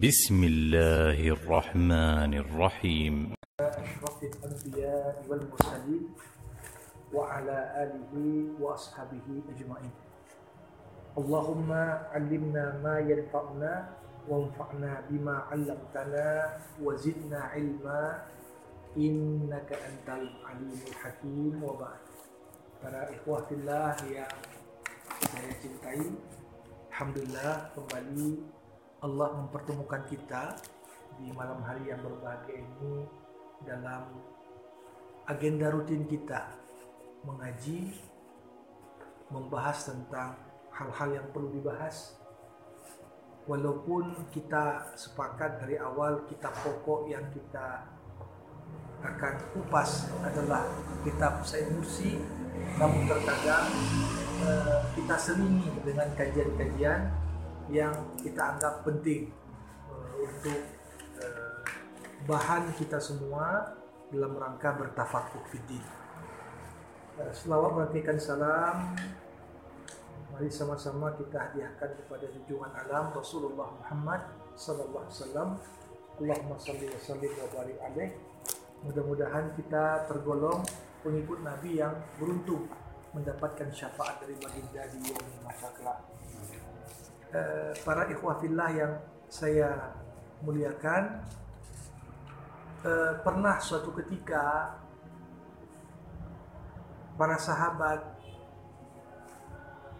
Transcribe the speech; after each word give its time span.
بسم 0.00 0.44
الله 0.44 1.20
الرحمن 1.28 2.32
الرحيم 2.34 3.36
أشرف 3.60 4.18
الأنبياء 4.22 5.24
والمرسلين 5.28 6.04
وعلى 7.12 7.58
آله 7.84 8.12
وأصحابه 8.60 9.28
أجمعين 9.52 9.94
اللهم 11.20 11.70
علمنا 12.16 12.64
ما 12.80 12.96
ينفعنا 12.98 13.72
وانفعنا 14.28 14.92
بما 15.10 15.36
علمتنا 15.52 16.28
وزدنا 16.80 17.40
علما 17.52 18.22
إنك 18.96 19.68
أنت 19.72 20.08
العليم 20.08 20.80
الحكيم 20.88 21.54
وبعد 21.60 22.02
para 22.80 23.04
ikhwah 23.12 23.44
fillah 23.44 23.92
yang 24.08 24.32
saya 25.28 25.52
cintai 25.60 26.08
Alhamdulillah 26.88 27.68
kembali 27.76 28.59
Allah 29.00 29.32
mempertemukan 29.32 30.04
kita 30.08 30.56
di 31.16 31.32
malam 31.32 31.64
hari 31.64 31.88
yang 31.88 32.00
berbahagia 32.04 32.60
ini 32.60 33.08
dalam 33.64 34.12
agenda 35.24 35.72
rutin 35.72 36.04
kita 36.04 36.52
mengaji 37.24 37.96
membahas 39.32 39.88
tentang 39.88 40.36
hal-hal 40.72 41.08
yang 41.16 41.26
perlu 41.32 41.48
dibahas. 41.52 42.16
Walaupun 43.48 44.28
kita 44.30 44.94
sepakat 44.94 45.64
dari 45.64 45.80
awal 45.80 46.28
kitab 46.28 46.52
pokok 46.60 47.08
yang 47.08 47.24
kita 47.32 47.88
akan 49.00 49.34
kupas 49.56 50.12
adalah 50.20 50.68
kitab 51.02 51.40
Said 51.40 51.72
Nursi 51.72 52.20
namun 52.76 53.08
terkadang 53.08 53.68
uh, 54.44 54.84
kita 54.92 55.16
selingi 55.16 55.68
dengan 55.84 56.08
kajian-kajian 56.16 57.00
yang 57.72 57.92
kita 58.20 58.56
anggap 58.56 58.84
penting 58.84 59.32
uh, 59.88 60.12
untuk 60.20 60.60
uh, 61.18 61.60
bahan 62.28 62.72
kita 62.76 63.00
semua 63.00 63.76
dalam 64.12 64.36
rangka 64.36 64.76
bertafakuh 64.76 65.44
fiddin. 65.48 65.82
Uh, 67.16 67.32
selawat 67.32 67.76
merantikan 67.76 68.16
salam 68.20 68.96
Mari 70.40 70.48
sama-sama 70.48 71.12
kita 71.20 71.36
hadiahkan 71.36 72.00
kepada 72.00 72.24
junjungan 72.32 72.72
alam 72.72 73.12
Rasulullah 73.12 73.76
Muhammad 73.76 74.24
sallallahu 74.56 75.04
alaihi 75.04 75.16
wasallam. 75.20 75.48
Allahumma 76.16 76.56
salli 76.56 76.88
wa 76.88 76.96
sallim 76.96 77.32
wa 77.36 77.46
barik 77.52 77.76
alaih. 77.76 78.10
Mudah-mudahan 78.88 79.52
kita 79.58 80.08
tergolong 80.08 80.64
pengikut 81.04 81.44
Nabi 81.44 81.84
yang 81.84 81.92
beruntung 82.16 82.72
mendapatkan 83.12 83.68
syafaat 83.68 84.24
dari 84.24 84.32
baginda 84.40 84.88
di 84.88 85.12
yaumil 85.12 85.44
Uh, 87.30 87.70
para 87.86 88.10
ikhwah 88.10 88.42
fillah 88.42 88.74
yang 88.74 88.98
saya 89.30 89.94
muliakan 90.42 91.22
uh, 92.82 93.22
pernah 93.22 93.54
suatu 93.62 93.94
ketika 94.02 94.74
para 97.14 97.38
sahabat 97.38 98.02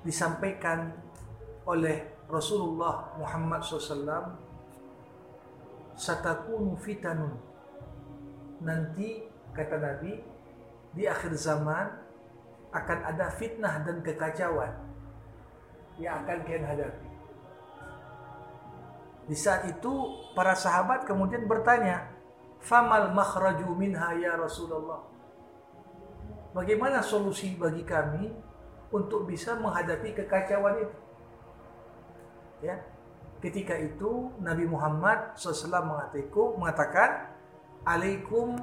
disampaikan 0.03 0.91
oleh 1.71 2.03
Rasulullah 2.27 3.15
Muhammad 3.15 3.63
SAW 3.63 4.35
satakunu 5.95 6.75
fitanun 6.83 7.37
nanti 8.65 9.29
kata 9.55 9.77
Nabi 9.77 10.19
di 10.97 11.07
akhir 11.07 11.37
zaman 11.37 11.87
akan 12.71 12.99
ada 13.07 13.31
fitnah 13.35 13.83
dan 13.83 14.01
kekacauan 14.01 14.73
yang 15.99 16.25
akan 16.25 16.39
kalian 16.47 16.65
hadapi. 16.65 17.10
Di 19.31 19.39
saat 19.39 19.63
itu 19.71 19.93
para 20.35 20.59
sahabat 20.59 21.07
kemudian 21.07 21.47
bertanya, 21.47 22.11
"Famal 22.59 23.15
makhraju 23.15 23.71
minha 23.79 24.11
ya 24.19 24.35
Rasulullah?" 24.35 25.07
Bagaimana 26.51 26.99
solusi 26.99 27.55
bagi 27.55 27.87
kami 27.87 28.27
untuk 28.91 29.31
bisa 29.31 29.55
menghadapi 29.55 30.19
kekacauan 30.19 30.83
itu? 30.83 30.99
Ya. 32.67 32.83
Ketika 33.39 33.79
itu 33.79 34.35
Nabi 34.43 34.67
Muhammad 34.67 35.39
SAW 35.39 36.11
mengatakan, 36.59 37.31
"Alaikum 37.87 38.59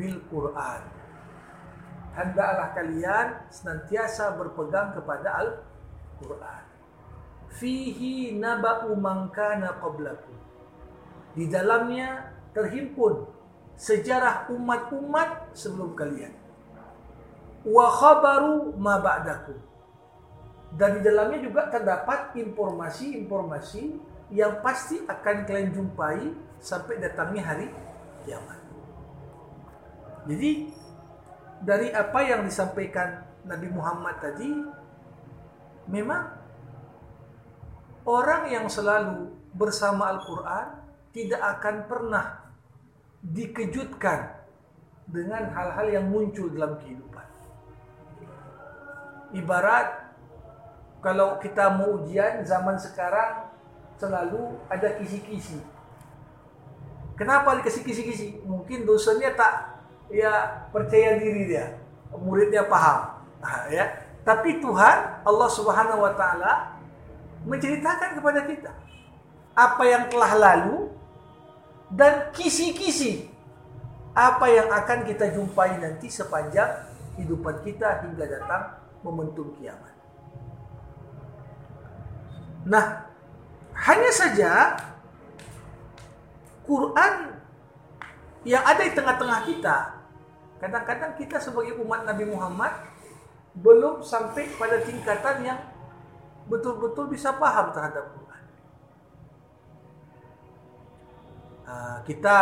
bil 0.00 0.16
Quran." 0.32 0.96
hendaklah 2.16 2.72
kalian 2.72 3.44
senantiasa 3.52 4.32
berpegang 4.40 4.96
kepada 4.96 5.28
Al-Quran. 5.44 6.64
Fihi 7.54 8.34
naba'u 8.36 8.94
mangkana 8.98 9.78
qablakum. 9.78 10.34
Di 11.36 11.46
dalamnya 11.46 12.32
terhimpun 12.56 13.28
sejarah 13.76 14.48
umat-umat 14.50 15.52
sebelum 15.52 15.92
kalian. 15.92 16.32
Wa 17.62 17.86
khabaru 17.92 18.74
ma 18.80 18.98
ba'dakum. 18.98 19.58
Dan 20.76 20.98
di 20.98 21.00
dalamnya 21.06 21.40
juga 21.40 21.70
terdapat 21.70 22.34
informasi-informasi 22.36 23.82
yang 24.34 24.58
pasti 24.60 24.98
akan 25.06 25.46
kalian 25.46 25.70
jumpai 25.70 26.34
sampai 26.58 26.98
datangnya 26.98 27.42
hari 27.46 27.66
kiamat. 28.26 28.58
Jadi 30.26 30.74
dari 31.62 31.88
apa 31.94 32.20
yang 32.26 32.42
disampaikan 32.42 33.22
Nabi 33.46 33.70
Muhammad 33.70 34.18
tadi 34.18 34.50
memang 35.86 36.34
orang 38.06 38.48
yang 38.48 38.66
selalu 38.70 39.34
bersama 39.52 40.14
Al-Quran 40.14 40.66
tidak 41.10 41.42
akan 41.58 41.76
pernah 41.90 42.26
dikejutkan 43.20 44.38
dengan 45.10 45.50
hal-hal 45.50 45.86
yang 45.90 46.06
muncul 46.06 46.46
dalam 46.54 46.78
kehidupan. 46.78 47.26
Ibarat 49.34 50.14
kalau 51.02 51.38
kita 51.42 51.70
mau 51.74 52.02
ujian 52.02 52.46
zaman 52.46 52.78
sekarang 52.78 53.50
selalu 53.98 54.54
ada 54.70 54.94
kisi-kisi. 54.98 55.58
Kenapa 57.16 57.56
dikasih 57.58 57.82
kisi-kisi? 57.82 58.44
Mungkin 58.44 58.84
dosennya 58.84 59.32
tak 59.32 59.82
ya 60.12 60.68
percaya 60.68 61.16
diri 61.16 61.48
dia, 61.48 61.80
muridnya 62.12 62.68
paham, 62.68 63.24
nah, 63.40 63.66
ya. 63.72 63.88
Tapi 64.20 64.58
Tuhan 64.60 65.24
Allah 65.24 65.48
Subhanahu 65.48 66.02
Wa 66.02 66.12
Taala 66.12 66.75
menceritakan 67.46 68.18
kepada 68.18 68.40
kita 68.44 68.72
apa 69.56 69.82
yang 69.86 70.10
telah 70.12 70.32
lalu 70.36 70.90
dan 71.94 72.34
kisi-kisi 72.34 73.30
apa 74.12 74.50
yang 74.50 74.68
akan 74.68 75.06
kita 75.06 75.32
jumpai 75.32 75.78
nanti 75.78 76.10
sepanjang 76.10 76.84
kehidupan 77.14 77.62
kita 77.62 78.04
hingga 78.04 78.26
datang 78.26 78.62
momentum 79.00 79.54
kiamat. 79.56 79.94
Nah, 82.66 83.06
hanya 83.86 84.10
saja 84.10 84.52
Quran 86.66 87.38
yang 88.42 88.66
ada 88.66 88.82
di 88.82 88.92
tengah-tengah 88.92 89.40
kita 89.46 89.96
Kadang-kadang 90.56 91.12
kita 91.20 91.36
sebagai 91.36 91.76
umat 91.84 92.08
Nabi 92.08 92.24
Muhammad 92.32 92.72
belum 93.56 94.00
sampai 94.00 94.48
pada 94.56 94.80
tingkatan 94.80 95.44
yang 95.44 95.60
betul-betul 96.46 97.10
bisa 97.10 97.34
paham 97.34 97.74
terhadap 97.74 98.14
Quran. 98.14 98.44
Uh, 101.66 101.98
kita 102.06 102.36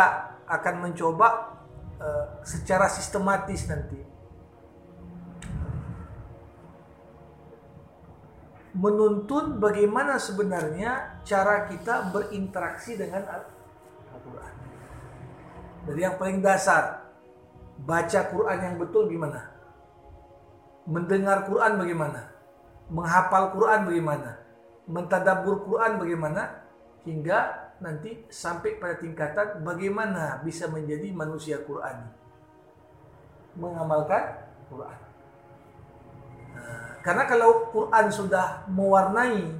akan 0.45 0.75
mencoba 0.85 1.57
uh, 1.97 2.45
secara 2.45 2.85
sistematis 2.85 3.65
nanti 3.65 4.15
menuntun 8.75 9.55
bagaimana 9.57 10.19
sebenarnya 10.19 11.23
cara 11.23 11.71
kita 11.71 12.11
berinteraksi 12.11 12.99
dengan 12.99 13.23
Al-Quran. 13.23 14.53
Dari 15.87 16.01
yang 16.03 16.19
paling 16.19 16.43
dasar, 16.43 17.07
baca 17.79 18.19
Quran 18.27 18.59
yang 18.59 18.75
betul 18.75 19.07
gimana? 19.07 19.47
Mendengar 20.85 21.47
Quran 21.47 21.79
bagaimana? 21.79 22.34
Menghafal 22.89 23.53
Quran 23.55 23.89
bagaimana? 23.89 24.31
Mentadabur 24.85 25.65
Quran 25.65 25.97
bagaimana? 25.97 26.65
Hingga 27.05 27.39
nanti 27.81 28.25
sampai 28.31 28.77
pada 28.77 28.95
tingkatan 29.01 29.61
bagaimana 29.65 30.41
bisa 30.45 30.69
menjadi 30.69 31.11
manusia 31.11 31.61
Quran. 31.65 32.07
Mengamalkan 33.57 34.45
Quran. 34.69 34.99
Nah, 36.55 36.89
karena 37.01 37.23
kalau 37.25 37.69
Quran 37.73 38.05
sudah 38.13 38.65
mewarnai 38.69 39.53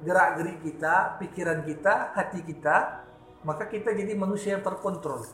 gerak-gerik 0.00 0.64
kita, 0.64 1.20
pikiran 1.20 1.60
kita, 1.66 2.16
hati 2.16 2.40
kita, 2.40 3.04
maka 3.44 3.68
kita 3.68 3.92
jadi 3.92 4.16
manusia 4.16 4.56
yang 4.56 4.64
terkontrol. 4.64 5.24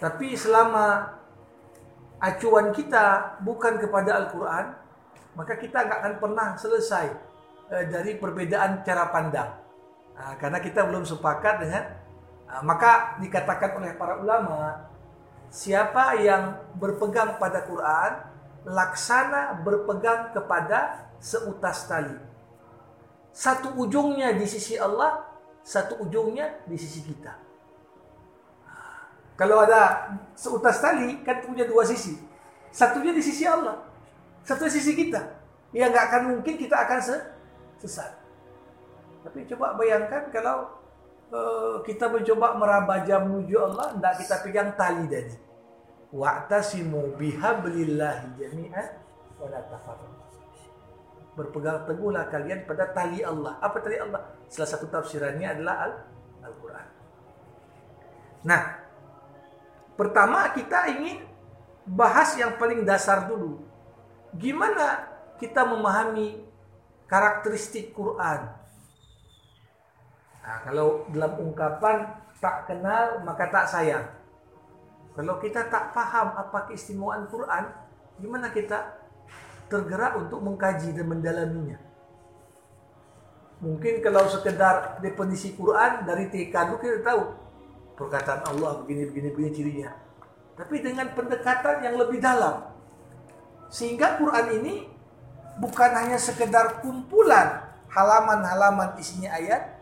Tapi 0.00 0.34
selama 0.34 1.14
acuan 2.18 2.74
kita 2.74 3.38
bukan 3.44 3.78
kepada 3.78 4.18
Al-Quran, 4.18 4.81
maka 5.32 5.56
kita 5.56 5.84
nggak 5.88 5.98
akan 6.04 6.14
pernah 6.20 6.48
selesai 6.60 7.06
dari 7.88 8.20
perbedaan 8.20 8.84
cara 8.84 9.08
pandang. 9.08 9.50
Nah, 10.12 10.36
karena 10.36 10.60
kita 10.60 10.84
belum 10.84 11.08
sepakat 11.08 11.64
dengan 11.64 11.84
nah, 12.44 12.60
maka 12.60 13.16
dikatakan 13.16 13.80
oleh 13.80 13.96
para 13.96 14.20
ulama 14.20 14.86
siapa 15.48 16.20
yang 16.20 16.60
berpegang 16.76 17.40
pada 17.40 17.64
Quran 17.64 18.12
laksana 18.68 19.60
berpegang 19.60 20.36
kepada 20.36 21.08
seutas 21.18 21.88
tali. 21.88 22.14
Satu 23.32 23.72
ujungnya 23.80 24.36
di 24.36 24.44
sisi 24.44 24.76
Allah, 24.76 25.24
satu 25.64 26.04
ujungnya 26.04 26.60
di 26.68 26.76
sisi 26.76 27.00
kita. 27.00 27.32
Kalau 29.36 29.64
ada 29.64 30.12
seutas 30.36 30.78
tali 30.78 31.24
kan 31.24 31.40
punya 31.40 31.64
dua 31.64 31.82
sisi. 31.88 32.20
Satunya 32.72 33.12
di 33.16 33.24
sisi 33.24 33.48
Allah, 33.48 33.80
satu 34.42 34.66
sisi 34.66 34.94
kita. 34.94 35.22
Ya 35.72 35.88
nggak 35.88 36.04
akan 36.12 36.22
mungkin 36.36 36.54
kita 36.58 36.76
akan 36.84 36.98
sesat. 37.80 38.12
Tapi 39.22 39.46
coba 39.48 39.78
bayangkan 39.78 40.28
kalau 40.34 40.68
uh, 41.30 41.80
kita 41.86 42.10
mencoba 42.10 42.58
meraba 42.58 43.06
jam 43.06 43.30
menuju 43.30 43.56
Allah, 43.56 43.94
tidak 43.96 44.14
kita 44.20 44.36
pegang 44.42 44.70
tali 44.74 45.06
tadi. 45.06 45.36
Wa'tasimu 46.12 47.16
bihablillahi 47.16 48.36
jami'an 48.36 48.88
wa 49.40 49.48
la 49.48 49.60
Berpegang 51.32 51.88
teguhlah 51.88 52.28
kalian 52.28 52.68
pada 52.68 52.92
tali 52.92 53.24
Allah. 53.24 53.56
Apa 53.64 53.80
tali 53.80 53.96
Allah? 53.96 54.20
Salah 54.52 54.68
satu 54.68 54.84
tafsirannya 54.92 55.48
adalah 55.48 56.04
Al-Quran. 56.44 56.86
Nah, 58.44 58.62
pertama 59.96 60.52
kita 60.52 60.92
ingin 60.92 61.24
bahas 61.88 62.36
yang 62.36 62.60
paling 62.60 62.84
dasar 62.84 63.24
dulu. 63.24 63.71
Gimana 64.36 65.12
kita 65.36 65.68
memahami 65.68 66.40
karakteristik 67.04 67.92
Quran? 67.92 68.48
Nah, 70.42 70.58
kalau 70.66 71.06
dalam 71.12 71.32
ungkapan 71.38 72.22
tak 72.42 72.66
kenal 72.66 73.22
maka 73.22 73.46
tak 73.52 73.68
sayang. 73.68 74.06
Kalau 75.12 75.36
kita 75.38 75.68
tak 75.68 75.92
paham 75.92 76.32
apa 76.34 76.72
keistimewaan 76.72 77.28
Quran, 77.28 77.68
gimana 78.16 78.48
kita 78.48 78.96
tergerak 79.68 80.16
untuk 80.16 80.40
mengkaji 80.40 80.96
dan 80.96 81.06
mendalaminya? 81.06 81.78
Mungkin 83.62 84.02
kalau 84.02 84.26
sekedar 84.26 84.98
definisi 84.98 85.54
Quran 85.54 86.02
dari 86.02 86.26
TK 86.32 86.50
kita 86.82 86.98
tahu 87.04 87.22
perkataan 87.94 88.42
Allah 88.50 88.82
begini 88.82 89.06
begini 89.06 89.28
begini 89.30 89.50
cirinya. 89.54 89.90
Tapi 90.58 90.82
dengan 90.82 91.12
pendekatan 91.14 91.84
yang 91.84 91.94
lebih 92.00 92.18
dalam. 92.18 92.71
Sehingga 93.72 94.20
Quran 94.20 94.60
ini 94.60 94.84
bukan 95.56 95.90
hanya 95.96 96.20
sekedar 96.20 96.84
kumpulan 96.84 97.72
halaman-halaman 97.88 99.00
isinya 99.00 99.32
ayat, 99.32 99.80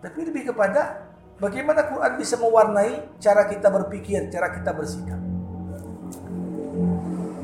tapi 0.00 0.24
lebih 0.24 0.48
kepada 0.48 1.04
bagaimana 1.36 1.84
Quran 1.84 2.16
bisa 2.16 2.40
mewarnai 2.40 3.20
cara 3.20 3.44
kita 3.44 3.68
berpikir, 3.68 4.32
cara 4.32 4.48
kita 4.56 4.72
bersikap. 4.72 5.20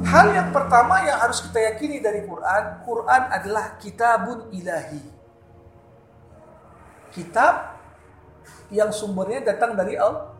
Hal 0.05 0.27
yang 0.37 0.53
pertama 0.53 1.01
yang 1.05 1.17
harus 1.17 1.41
kita 1.45 1.59
yakini 1.73 2.01
dari 2.01 2.29
Quran, 2.29 2.85
Quran 2.85 3.23
adalah 3.33 3.81
kitabun 3.81 4.53
ilahi. 4.53 5.01
Kitab 7.13 7.81
yang 8.69 8.93
sumbernya 8.93 9.41
datang 9.41 9.73
dari 9.73 9.97
Allah. 9.97 10.34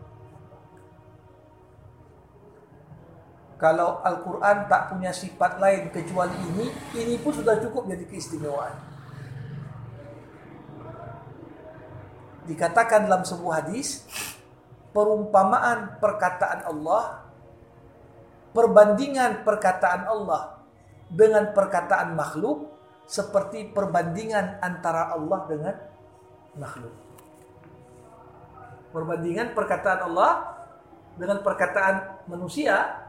Kalau 3.55 4.03
Al-Quran 4.03 4.67
tak 4.67 4.91
punya 4.91 5.15
sifat 5.15 5.63
lain 5.63 5.87
kecuali 5.91 6.35
ini, 6.53 6.67
ini 6.99 7.15
pun 7.15 7.31
sudah 7.31 7.55
cukup 7.63 7.87
jadi 7.87 8.03
keistimewaan. 8.03 8.95
dikatakan 12.45 13.09
dalam 13.09 13.25
sebuah 13.25 13.65
hadis 13.65 14.05
perumpamaan 14.93 15.97
perkataan 15.97 16.69
Allah 16.69 17.25
perbandingan 18.53 19.43
perkataan 19.43 20.07
Allah 20.07 20.61
dengan 21.09 21.51
perkataan 21.51 22.15
makhluk 22.15 22.71
seperti 23.05 23.69
perbandingan 23.69 24.57
antara 24.65 25.13
Allah 25.13 25.39
dengan 25.45 25.75
makhluk. 26.57 26.95
Perbandingan 28.89 29.51
perkataan 29.53 29.99
Allah 30.09 30.31
dengan 31.19 31.43
perkataan 31.43 32.25
manusia 32.25 33.04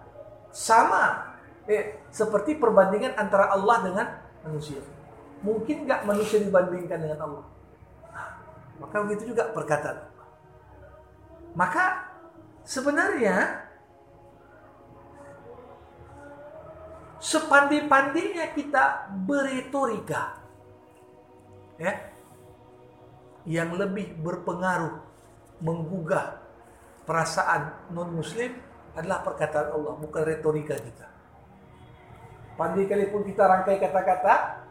sama 0.56 1.37
eh, 1.69 2.00
seperti 2.08 2.56
perbandingan 2.56 3.12
antara 3.20 3.53
Allah 3.53 3.76
dengan 3.85 4.06
manusia. 4.41 4.81
Mungkin 5.44 5.85
nggak 5.85 6.08
manusia 6.08 6.41
dibandingkan 6.41 6.97
dengan 6.97 7.20
Allah? 7.29 7.44
Maka 8.76 8.97
begitu 9.08 9.32
juga 9.32 9.53
perkataan 9.56 10.05
Maka 11.56 12.12
sebenarnya 12.64 13.64
sepandai-pandainya 17.17 18.53
kita 18.53 19.08
beretorika 19.25 20.37
ya 21.81 21.93
yang 23.49 23.73
lebih 23.73 24.20
berpengaruh 24.20 25.00
menggugah 25.64 26.44
perasaan 27.08 27.88
non 27.97 28.12
muslim 28.12 28.53
adalah 28.96 29.20
perkataan 29.20 29.76
Allah 29.76 29.94
bukan 30.00 30.22
retorika 30.25 30.75
kita. 30.81 31.06
Pandai 32.56 32.88
kali 32.88 33.12
pun 33.12 33.20
kita 33.20 33.44
rangkai 33.44 33.76
kata-kata 33.76 34.64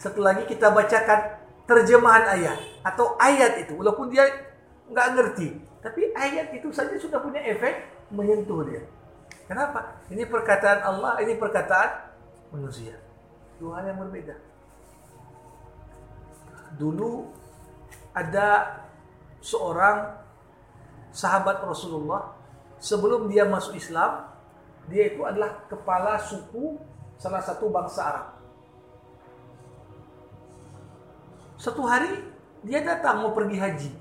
setelah 0.00 0.32
lagi 0.32 0.48
kita 0.48 0.72
bacakan 0.72 1.20
terjemahan 1.68 2.24
ayat 2.32 2.58
atau 2.80 3.20
ayat 3.20 3.60
itu. 3.60 3.76
Walaupun 3.76 4.08
dia 4.08 4.24
nggak 4.88 5.08
ngerti 5.12 5.48
tapi 5.84 6.12
ayat 6.16 6.56
itu 6.56 6.72
saja 6.72 6.96
sudah 6.96 7.20
punya 7.20 7.44
efek 7.44 7.84
menyentuh 8.08 8.64
dia. 8.64 8.84
Kenapa? 9.44 10.00
Ini 10.08 10.24
perkataan 10.24 10.80
Allah 10.80 11.20
ini 11.20 11.36
perkataan 11.36 11.90
manusia. 12.52 12.96
Dua 13.60 13.80
hal 13.80 13.92
yang 13.92 14.00
berbeda. 14.00 14.36
Dulu 16.80 17.28
ada 18.16 18.80
seorang 19.44 20.16
sahabat 21.12 21.60
Rasulullah 21.64 22.39
sebelum 22.80 23.28
dia 23.28 23.44
masuk 23.46 23.76
Islam 23.76 24.26
dia 24.88 25.12
itu 25.12 25.22
adalah 25.22 25.68
kepala 25.70 26.18
suku 26.18 26.80
salah 27.20 27.44
satu 27.44 27.68
bangsa 27.68 28.00
Arab 28.02 28.40
Satu 31.60 31.84
hari 31.84 32.08
dia 32.64 32.80
datang 32.80 33.20
mau 33.20 33.36
pergi 33.36 33.60
haji. 33.60 33.92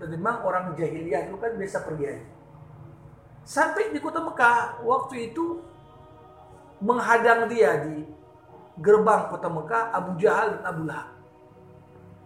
Dan 0.00 0.16
memang 0.16 0.40
orang 0.40 0.72
jahiliyah 0.72 1.28
itu 1.28 1.36
kan 1.36 1.52
biasa 1.52 1.84
pergi 1.84 2.04
haji. 2.08 2.26
Sampai 3.44 3.92
di 3.92 4.00
kota 4.00 4.24
Mekah, 4.24 4.80
waktu 4.80 5.30
itu 5.30 5.60
menghadang 6.80 7.52
dia 7.52 7.84
di 7.84 8.00
gerbang 8.80 9.28
kota 9.28 9.48
Mekah 9.52 9.92
Abu 9.92 10.16
Jahal 10.16 10.56
dan 10.56 10.62
Abu 10.64 10.82
Lahab. 10.88 11.08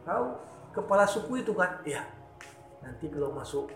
Tahu 0.06 0.26
kepala 0.70 1.04
suku 1.04 1.42
itu 1.42 1.50
kan? 1.50 1.82
Ya. 1.82 2.06
Nanti 2.78 3.10
kalau 3.10 3.34
masuk 3.34 3.74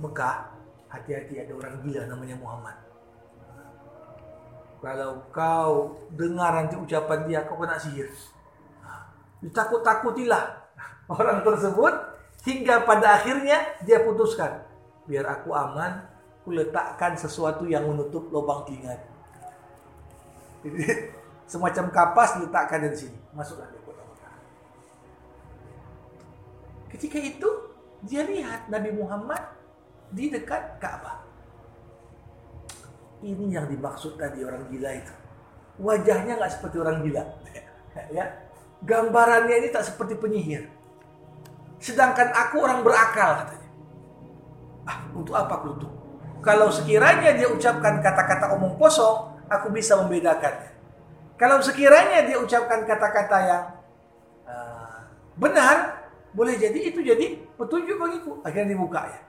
Mekah, 0.00 0.55
hati-hati 0.90 1.42
ada 1.42 1.52
orang 1.54 1.82
gila 1.82 2.02
namanya 2.06 2.36
Muhammad. 2.38 2.76
Kalau 4.80 5.24
kau 5.32 5.98
dengar 6.14 6.52
nanti 6.62 6.76
ucapan 6.78 7.26
dia, 7.26 7.40
kau 7.48 7.58
kena 7.58 7.80
sihir. 7.80 8.06
Ditakut-takutilah 9.42 10.44
orang 11.16 11.42
tersebut 11.42 11.94
hingga 12.46 12.86
pada 12.86 13.18
akhirnya 13.18 13.58
dia 13.82 14.04
putuskan 14.06 14.62
biar 15.06 15.26
aku 15.26 15.54
aman 15.54 16.02
aku 16.42 16.54
letakkan 16.54 17.18
sesuatu 17.18 17.66
yang 17.66 17.86
menutup 17.90 18.30
lubang 18.30 18.62
telinga. 18.66 18.94
Semacam 21.50 21.90
kapas 21.90 22.38
diletakkan 22.38 22.86
di 22.86 22.94
sini. 22.94 23.18
Masuklah 23.34 23.70
di 23.70 23.78
kota 23.82 24.02
Mekah 24.02 24.34
ketika 26.96 27.18
itu 27.18 27.48
dia 28.06 28.22
lihat 28.24 28.70
Nabi 28.70 28.94
Muhammad 28.94 29.42
di 30.12 30.30
dekat 30.30 30.78
Ka'bah 30.78 31.22
ini 33.24 33.54
yang 33.54 33.66
dimaksud 33.66 34.20
tadi 34.20 34.44
orang 34.44 34.68
gila 34.70 34.90
itu 34.94 35.14
wajahnya 35.82 36.38
nggak 36.38 36.52
seperti 36.52 36.76
orang 36.78 37.02
gila 37.02 37.22
ya 38.16 38.46
gambarannya 38.84 39.54
ini 39.64 39.68
tak 39.72 39.88
seperti 39.88 40.18
penyihir. 40.18 40.68
Sedangkan 41.80 42.32
aku 42.34 42.60
orang 42.60 42.84
berakal 42.84 43.44
katanya. 43.44 43.70
Ah, 44.86 44.98
untuk 45.12 45.34
apa 45.36 45.52
aku 45.60 45.66
untuk? 45.76 45.92
Kalau 46.44 46.68
sekiranya 46.70 47.34
dia 47.34 47.48
ucapkan 47.50 47.98
kata-kata 47.98 48.54
omong 48.54 48.78
kosong, 48.78 49.34
aku 49.50 49.72
bisa 49.72 49.98
membedakannya. 49.98 50.72
Kalau 51.36 51.60
sekiranya 51.60 52.24
dia 52.24 52.38
ucapkan 52.40 52.86
kata-kata 52.86 53.36
yang 53.44 53.64
uh, 54.46 54.98
benar, 55.36 56.06
boleh 56.32 56.54
jadi 56.56 56.78
itu 56.80 57.02
jadi 57.02 57.42
petunjuk 57.58 57.98
bagiku. 57.98 58.32
Akhirnya 58.46 58.72
dibuka 58.72 59.04
ya. 59.04 59.20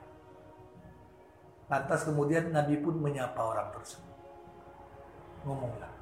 Lantas 1.68 2.00
kemudian 2.08 2.48
Nabi 2.48 2.80
pun 2.80 2.96
menyapa 2.96 3.36
orang 3.44 3.68
tersebut. 3.76 4.16
Ngomonglah. 5.44 5.92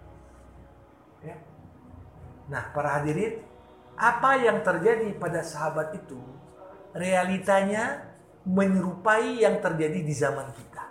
Ya. 1.26 1.36
Nah, 2.46 2.70
para 2.70 3.02
hadirin, 3.02 3.42
apa 3.98 4.38
yang 4.38 4.62
terjadi 4.62 5.10
pada 5.18 5.42
sahabat 5.42 5.90
itu 5.98 6.22
realitanya 6.94 8.14
menyerupai 8.46 9.42
yang 9.42 9.58
terjadi 9.58 10.06
di 10.06 10.14
zaman 10.14 10.54
kita. 10.54 10.84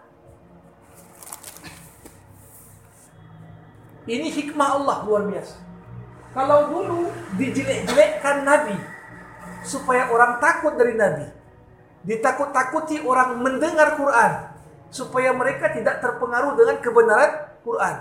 Ini 4.05 4.27
hikmah 4.27 4.69
Allah 4.75 4.97
luar 5.07 5.23
biasa. 5.31 5.57
Kalau 6.35 6.67
dulu 6.67 7.07
dijelek-jelekkan 7.39 8.43
Nabi 8.43 8.75
supaya 9.63 10.11
orang 10.11 10.37
takut 10.43 10.75
dari 10.75 10.99
Nabi. 10.99 11.31
Ditakut-takuti 12.05 13.01
orang 13.01 13.41
mendengar 13.41 13.97
Quran 13.97 14.54
supaya 14.95 15.35
mereka 15.35 15.75
tidak 15.75 15.99
terpengaruh 15.99 16.55
dengan 16.55 16.79
kebenaran 16.79 17.31
Quran. 17.67 17.95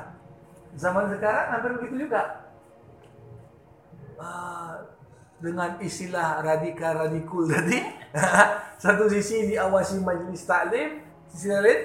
Zaman 0.79 1.11
sekarang 1.11 1.47
hampir 1.51 1.71
begitu 1.83 2.07
juga. 2.07 2.47
Uh, 4.15 4.95
dengan 5.43 5.75
istilah 5.83 6.39
radikal 6.41 7.05
radikul 7.05 7.51
tadi 7.51 7.83
satu 8.83 9.11
sisi 9.11 9.51
diawasi 9.51 10.01
majelis 10.01 10.47
taklim 10.47 11.03
sisi 11.29 11.51
lain 11.51 11.81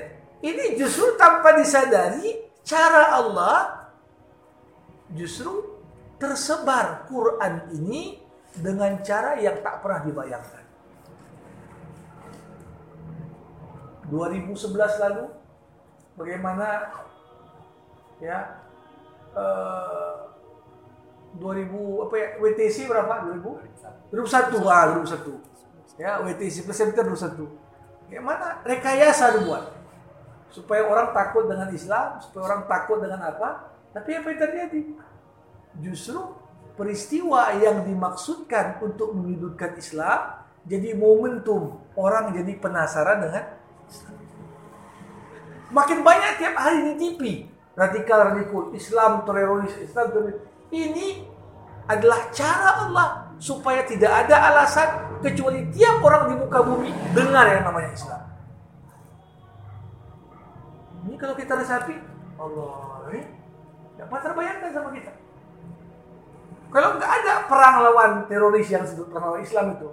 ini 0.45 0.77
justru 0.77 1.17
tanpa 1.17 1.57
disadari 1.57 2.39
cara 2.61 3.17
Allah 3.17 3.89
justru 5.11 5.81
tersebar 6.21 7.09
Quran 7.09 7.73
ini 7.75 8.21
dengan 8.53 9.01
cara 9.01 9.35
yang 9.41 9.59
tak 9.59 9.81
pernah 9.81 10.05
dibayangkan 10.05 10.58
2011 14.09 15.03
lalu 15.05 15.25
bagaimana 16.17 16.91
ya 18.19 18.59
uh, 19.37 20.29
2000 21.37 22.05
apa 22.09 22.15
ya 22.17 22.27
WTC 22.41 22.77
berapa? 22.89 23.13
2000 23.37 24.11
2001 24.11 24.65
ah 24.65 24.83
2001 24.97 26.01
ya 26.01 26.11
WTC 26.25 26.65
Presenter 26.65 27.05
2001 27.05 28.13
ya 28.13 28.19
mana 28.19 28.59
rekayasa 28.65 29.37
dibuat? 29.37 29.77
Supaya 30.49 30.81
orang 30.89 31.13
takut 31.13 31.45
dengan 31.45 31.69
Islam 31.69 32.17
supaya 32.25 32.41
orang 32.49 32.61
takut 32.65 32.97
dengan 32.97 33.21
apa? 33.21 33.69
Tapi 33.93 34.09
apa 34.17 34.27
yang 34.33 34.39
terjadi? 34.41 34.81
Justru 35.77 36.19
peristiwa 36.73 37.53
yang 37.53 37.85
dimaksudkan 37.85 38.81
untuk 38.81 39.13
menyudutkan 39.13 39.77
Islam 39.77 40.41
jadi 40.65 40.97
momentum 40.97 41.77
orang 41.93 42.33
jadi 42.33 42.57
penasaran 42.57 43.29
dengan. 43.29 43.58
Makin 45.69 46.01
banyak 46.01 46.41
tiap 46.41 46.55
hari 46.58 46.81
di 46.81 46.93
TV 46.98 47.22
radikal 47.77 48.34
radikal 48.34 48.74
Islam 48.74 49.24
teroris 49.24 49.74
Islam 49.79 50.05
teroris 50.12 50.38
ini 50.74 51.24
adalah 51.89 52.29
cara 52.29 52.86
Allah 52.86 53.08
supaya 53.39 53.81
tidak 53.88 54.12
ada 54.25 54.36
alasan 54.51 54.89
kecuali 55.24 55.65
tiap 55.74 56.03
orang 56.03 56.29
di 56.29 56.36
muka 56.38 56.60
bumi 56.62 56.91
dengar 57.15 57.50
yang 57.50 57.63
namanya 57.65 57.89
Islam. 57.96 58.22
Ini 61.10 61.15
kalau 61.15 61.34
kita 61.34 61.55
resapi, 61.55 61.96
Allah 62.36 63.10
ini 63.10 63.24
dapat 63.96 64.19
terbayangkan 64.22 64.69
sama 64.75 64.89
kita. 64.93 65.12
Kalau 66.69 66.89
nggak 67.01 67.12
ada 67.24 67.34
perang 67.50 67.75
lawan 67.81 68.12
teroris 68.29 68.69
yang 68.69 68.86
disebut 68.86 69.10
perang 69.10 69.34
lawan 69.34 69.41
Islam 69.41 69.65
itu, 69.74 69.89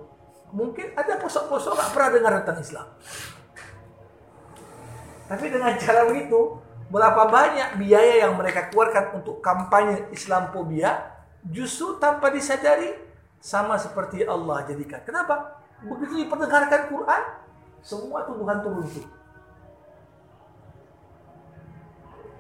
mungkin 0.53 0.93
ada 0.93 1.17
posok-posok 1.17 1.73
nggak 1.73 1.91
pernah 1.97 2.11
dengar 2.13 2.33
tentang 2.45 2.59
Islam. 2.61 2.87
Tapi 5.27 5.51
dengan 5.51 5.75
cara 5.75 6.07
begitu, 6.07 6.63
berapa 6.87 7.27
banyak 7.27 7.83
biaya 7.83 8.27
yang 8.27 8.39
mereka 8.39 8.71
keluarkan 8.71 9.19
untuk 9.19 9.43
kampanye 9.43 10.07
Islamophobia 10.15 11.19
justru 11.47 11.99
tanpa 11.99 12.31
disadari 12.31 12.95
sama 13.43 13.79
seperti 13.79 14.23
Allah 14.23 14.67
jadikan. 14.67 15.03
Kenapa? 15.03 15.63
Begitu 15.83 16.27
diperdengarkan 16.27 16.89
Quran, 16.91 17.23
semua 17.83 18.27
tuduhan 18.27 18.63
turun 18.63 18.87
itu. 18.87 19.03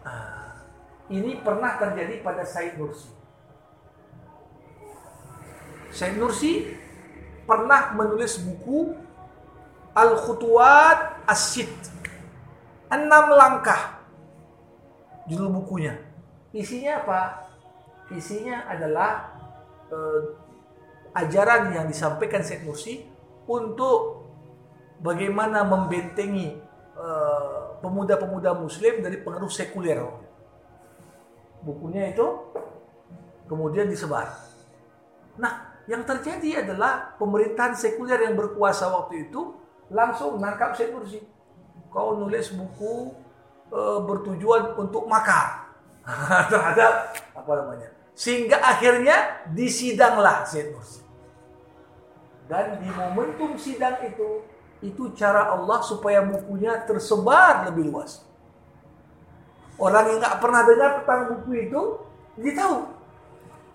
Ah, 0.06 0.62
ini 1.10 1.42
pernah 1.42 1.74
terjadi 1.78 2.22
pada 2.22 2.46
Said 2.46 2.78
Nursi. 2.78 3.10
Said 5.90 6.18
Nursi 6.18 6.74
pernah 7.46 7.94
menulis 7.94 8.38
buku 8.42 8.94
Al-Khutuwat 9.94 11.26
As-Sitt. 11.26 11.72
Enam 12.86 13.34
langkah 13.34 13.98
judul 15.26 15.50
bukunya. 15.50 15.98
Isinya 16.54 17.02
apa? 17.02 17.20
Isinya 18.14 18.70
adalah 18.70 19.34
eh, 19.90 20.20
ajaran 21.18 21.74
yang 21.74 21.90
disampaikan 21.90 22.46
Syed 22.46 22.62
Mursi 22.62 23.02
untuk 23.50 24.30
bagaimana 25.02 25.66
membentengi 25.66 26.54
eh, 26.94 27.62
pemuda-pemuda 27.82 28.54
muslim 28.54 29.02
dari 29.02 29.18
pengaruh 29.18 29.50
sekuler. 29.50 29.98
Bukunya 31.66 32.14
itu 32.14 32.26
kemudian 33.50 33.90
disebar. 33.90 34.30
Nah, 35.42 35.82
yang 35.90 36.06
terjadi 36.06 36.62
adalah 36.62 37.18
pemerintahan 37.18 37.74
sekuler 37.74 38.30
yang 38.30 38.38
berkuasa 38.38 38.86
waktu 38.94 39.26
itu 39.26 39.58
langsung 39.90 40.38
menangkap 40.38 40.74
Syed 40.78 40.94
Mursi. 40.94 41.18
Kau 41.96 42.12
nulis 42.12 42.52
buku 42.52 43.08
uh, 43.72 44.04
bertujuan 44.04 44.76
untuk 44.76 45.08
makar 45.08 45.72
terhadap 46.52 47.16
apa 47.32 47.52
namanya. 47.56 47.88
Sehingga 48.12 48.60
akhirnya 48.60 49.48
disidanglah 49.48 50.44
Said 50.44 50.76
Nursi. 50.76 51.00
Dan 52.52 52.84
di 52.84 52.92
momentum 52.92 53.56
sidang 53.56 53.96
itu, 54.04 54.44
itu 54.84 55.08
cara 55.16 55.56
Allah 55.56 55.80
supaya 55.80 56.20
bukunya 56.20 56.84
tersebar 56.84 57.64
lebih 57.72 57.88
luas. 57.88 58.20
Orang 59.80 60.12
yang 60.12 60.20
nggak 60.20 60.36
pernah 60.36 60.68
dengar 60.68 60.90
tentang 61.00 61.22
buku 61.32 61.50
itu, 61.64 61.82
dia 62.44 62.52
tahu. 62.60 62.92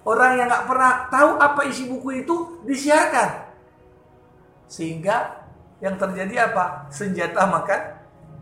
Orang 0.06 0.38
yang 0.38 0.46
nggak 0.46 0.66
pernah 0.70 0.92
tahu 1.10 1.30
apa 1.42 1.62
isi 1.66 1.90
buku 1.90 2.22
itu, 2.22 2.62
disiarkan. 2.70 3.50
Sehingga 4.70 5.42
yang 5.82 5.98
terjadi 5.98 6.54
apa? 6.54 6.86
Senjata 6.94 7.50
makan 7.50 8.01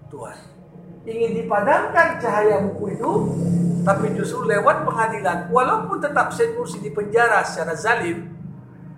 Tuhan 0.10 0.60
ingin 1.08 1.32
dipadamkan 1.44 2.20
cahaya 2.20 2.62
buku 2.70 2.96
itu, 2.96 3.12
tapi 3.88 4.12
justru 4.14 4.46
lewat 4.46 4.84
pengadilan. 4.84 5.48
Walaupun 5.50 5.98
tetap 6.04 6.34
Mursi 6.58 6.78
di 6.84 6.92
penjara 6.92 7.42
secara 7.42 7.74
zalim, 7.74 8.36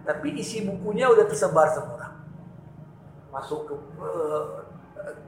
tapi 0.04 0.36
isi 0.40 0.66
bukunya 0.66 1.08
udah 1.08 1.26
tersebar 1.30 1.70
semua 1.72 2.18
Masuk 3.32 3.70
ke 3.70 3.74
uh, 4.04 4.68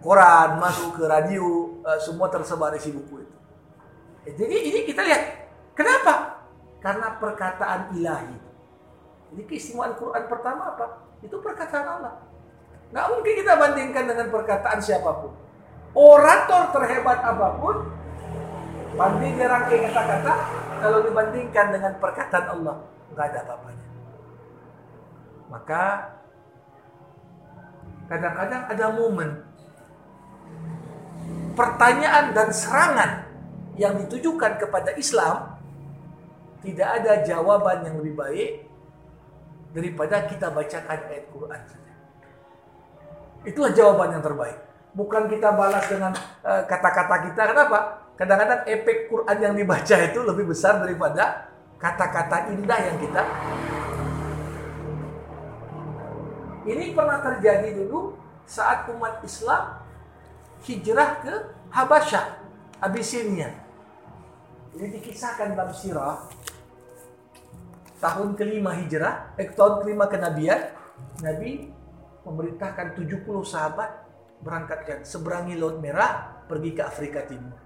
koran, 0.03 0.59
masuk 0.59 0.99
ke 0.99 1.03
radio, 1.07 1.79
uh, 1.87 1.99
semua 2.01 2.27
tersebar 2.27 2.75
isi 2.75 2.91
buku 2.91 3.23
itu. 3.23 3.37
Eh, 4.27 4.33
jadi 4.35 4.55
ini 4.59 4.79
kita 4.83 4.99
lihat, 5.07 5.23
kenapa? 5.71 6.43
Karena 6.83 7.15
perkataan 7.15 7.95
ilahi. 7.95 8.35
Jadi 9.31 9.41
keistimewaan 9.47 9.95
Quran 9.95 10.27
pertama 10.27 10.75
apa? 10.75 10.87
Itu 11.23 11.39
perkataan 11.39 11.87
Allah. 11.87 12.13
Nggak 12.91 13.05
mungkin 13.07 13.33
kita 13.39 13.53
bandingkan 13.55 14.03
dengan 14.03 14.27
perkataan 14.29 14.83
siapa 14.83 15.09
pun 15.23 15.33
orator 15.93 16.73
terhebat 16.73 17.19
apa 17.21 17.47
pun 17.62 17.75
banding 18.97 19.38
rangkai 19.38 19.89
kata-kata 19.89 20.33
kalau 20.81 21.00
dibandingkan 21.05 21.67
dengan 21.69 21.93
perkataan 22.01 22.45
Allah 22.59 22.75
nggak 23.13 23.25
ada 23.29 23.39
apa-apanya 23.45 23.88
maka 25.53 25.83
kadang-kadang 28.09 28.63
ada 28.73 28.85
momen 28.89 29.29
pertanyaan 31.53 32.33
dan 32.33 32.50
serangan 32.50 33.12
yang 33.77 33.97
ditujukan 34.05 34.57
kepada 34.57 34.97
Islam 34.97 35.57
tidak 36.65 36.89
ada 37.01 37.21
jawaban 37.21 37.85
yang 37.85 37.95
lebih 38.01 38.15
baik 38.17 38.51
daripada 39.73 40.23
kita 40.29 40.47
bacakan 40.53 41.00
ayat 41.09 41.25
Quran. 41.33 41.62
Itulah 43.43 43.71
jawaban 43.75 44.15
yang 44.15 44.23
terbaik 44.23 44.72
bukan 44.93 45.25
kita 45.25 45.53
balas 45.53 45.85
dengan 45.89 46.13
eh, 46.45 46.62
kata-kata 46.69 47.15
uh, 47.17 47.21
kita. 47.29 47.41
Kenapa? 47.50 47.79
Kadang-kadang 48.13 48.62
efek 48.69 49.09
Quran 49.09 49.38
yang 49.41 49.53
dibaca 49.57 49.95
itu 49.97 50.19
lebih 50.21 50.45
besar 50.53 50.77
daripada 50.77 51.50
kata-kata 51.81 52.53
indah 52.53 52.79
yang 52.79 52.97
kita. 53.01 53.23
Ini 56.63 56.95
pernah 56.95 57.19
terjadi 57.19 57.75
dulu 57.83 58.15
saat 58.47 58.88
umat 58.93 59.19
Islam 59.25 59.83
hijrah 60.63 61.19
ke 61.19 61.33
Habasyah, 61.73 62.39
Abyssinia. 62.79 63.51
Ini 64.77 64.88
dikisahkan 64.93 65.57
dalam 65.57 65.75
sirah 65.75 66.23
tahun 68.00 68.38
kelima 68.38 68.77
hijrah, 68.77 69.35
eh, 69.35 69.51
tahun 69.51 69.83
kelima 69.83 70.07
kenabian, 70.07 70.71
Nabi 71.19 71.71
memerintahkan 72.23 72.95
70 72.95 73.43
sahabat 73.43 74.02
berangkatkan 74.43 75.07
seberangi 75.07 75.55
Laut 75.55 75.79
Merah 75.79 76.43
pergi 76.45 76.75
ke 76.75 76.83
Afrika 76.83 77.23
Timur. 77.23 77.57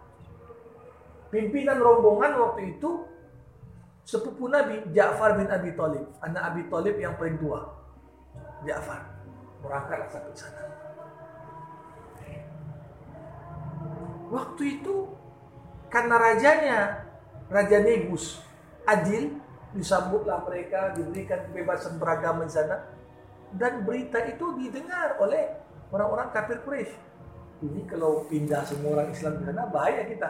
Pimpinan 1.27 1.81
rombongan 1.81 2.39
waktu 2.39 2.77
itu 2.77 3.03
sepupu 4.07 4.47
Nabi 4.47 4.87
Ja'far 4.95 5.35
bin 5.35 5.51
Abi 5.51 5.75
Thalib, 5.75 6.07
anak 6.23 6.43
Abi 6.53 6.61
Thalib 6.71 6.95
yang 6.95 7.19
paling 7.19 7.35
tua. 7.35 7.67
Ja'far 8.63 9.03
berangkatlah 9.59 10.07
sampai 10.07 10.37
sana. 10.37 10.63
Waktu 14.27 14.63
itu 14.79 14.95
karena 15.87 16.15
rajanya 16.19 16.79
Raja 17.47 17.79
Negus 17.79 18.43
adil 18.83 19.39
disambutlah 19.71 20.43
mereka 20.47 20.95
diberikan 20.95 21.47
kebebasan 21.47 21.99
beragama 21.99 22.43
di 22.43 22.53
sana 22.55 22.87
dan 23.55 23.87
berita 23.87 24.19
itu 24.27 24.55
didengar 24.59 25.15
oleh 25.23 25.66
orang-orang 25.91 26.27
kafir 26.33 26.59
Quraisy. 26.63 26.93
Ini 27.57 27.89
kalau 27.89 28.25
pindah 28.29 28.61
semua 28.67 29.01
orang 29.01 29.09
Islam 29.09 29.41
di 29.41 29.43
sana 29.49 29.65
bahaya 29.69 30.05
kita. 30.05 30.29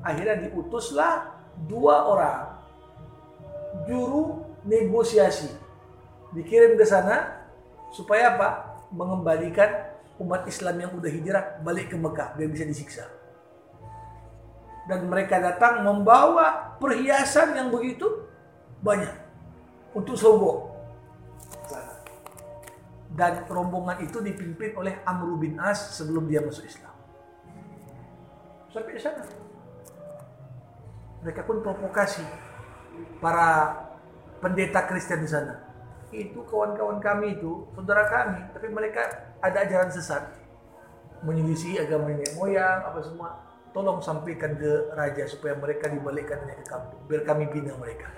Akhirnya 0.00 0.48
diutuslah 0.48 1.36
dua 1.68 2.06
orang 2.08 2.40
juru 3.84 4.46
negosiasi 4.64 5.50
dikirim 6.32 6.76
ke 6.76 6.84
sana 6.84 7.44
supaya 7.92 8.36
apa? 8.36 8.48
Mengembalikan 8.88 9.68
umat 10.16 10.48
Islam 10.48 10.80
yang 10.80 10.90
udah 10.96 11.10
hijrah 11.12 11.44
balik 11.60 11.92
ke 11.92 11.96
Mekah 11.96 12.36
biar 12.36 12.48
bisa 12.48 12.64
disiksa. 12.64 13.04
Dan 14.88 15.04
mereka 15.04 15.36
datang 15.36 15.84
membawa 15.84 16.76
perhiasan 16.80 17.52
yang 17.52 17.68
begitu 17.68 18.24
banyak 18.80 19.12
untuk 19.92 20.16
sombong. 20.16 20.67
Dan 23.18 23.42
rombongan 23.50 23.98
itu 24.06 24.22
dipimpin 24.22 24.78
oleh 24.78 25.02
Amr 25.02 25.34
bin 25.42 25.58
As 25.58 25.98
sebelum 25.98 26.30
dia 26.30 26.38
masuk 26.38 26.62
Islam. 26.62 26.94
Sampai 28.70 28.94
di 28.94 29.02
sana. 29.02 29.26
Mereka 31.26 31.42
pun 31.42 31.58
provokasi 31.66 32.22
para 33.18 33.74
pendeta 34.38 34.86
Kristen 34.86 35.26
di 35.26 35.30
sana. 35.30 35.66
Itu 36.14 36.46
kawan-kawan 36.46 37.02
kami 37.02 37.42
itu, 37.42 37.66
saudara 37.74 38.06
kami, 38.06 38.54
tapi 38.54 38.70
mereka 38.70 39.34
ada 39.42 39.66
ajaran 39.66 39.90
sesat. 39.90 40.38
Menyelisih 41.26 41.82
agama 41.82 42.14
nenek 42.14 42.38
moyang, 42.38 42.86
apa 42.86 43.02
semua. 43.02 43.30
Tolong 43.74 43.98
sampaikan 43.98 44.54
ke 44.54 44.94
raja 44.94 45.26
supaya 45.26 45.58
mereka 45.58 45.90
dibalikkan 45.90 46.38
ke 46.46 46.64
kampung, 46.64 47.02
biar 47.10 47.26
kami 47.26 47.50
bina 47.50 47.74
mereka. 47.74 48.08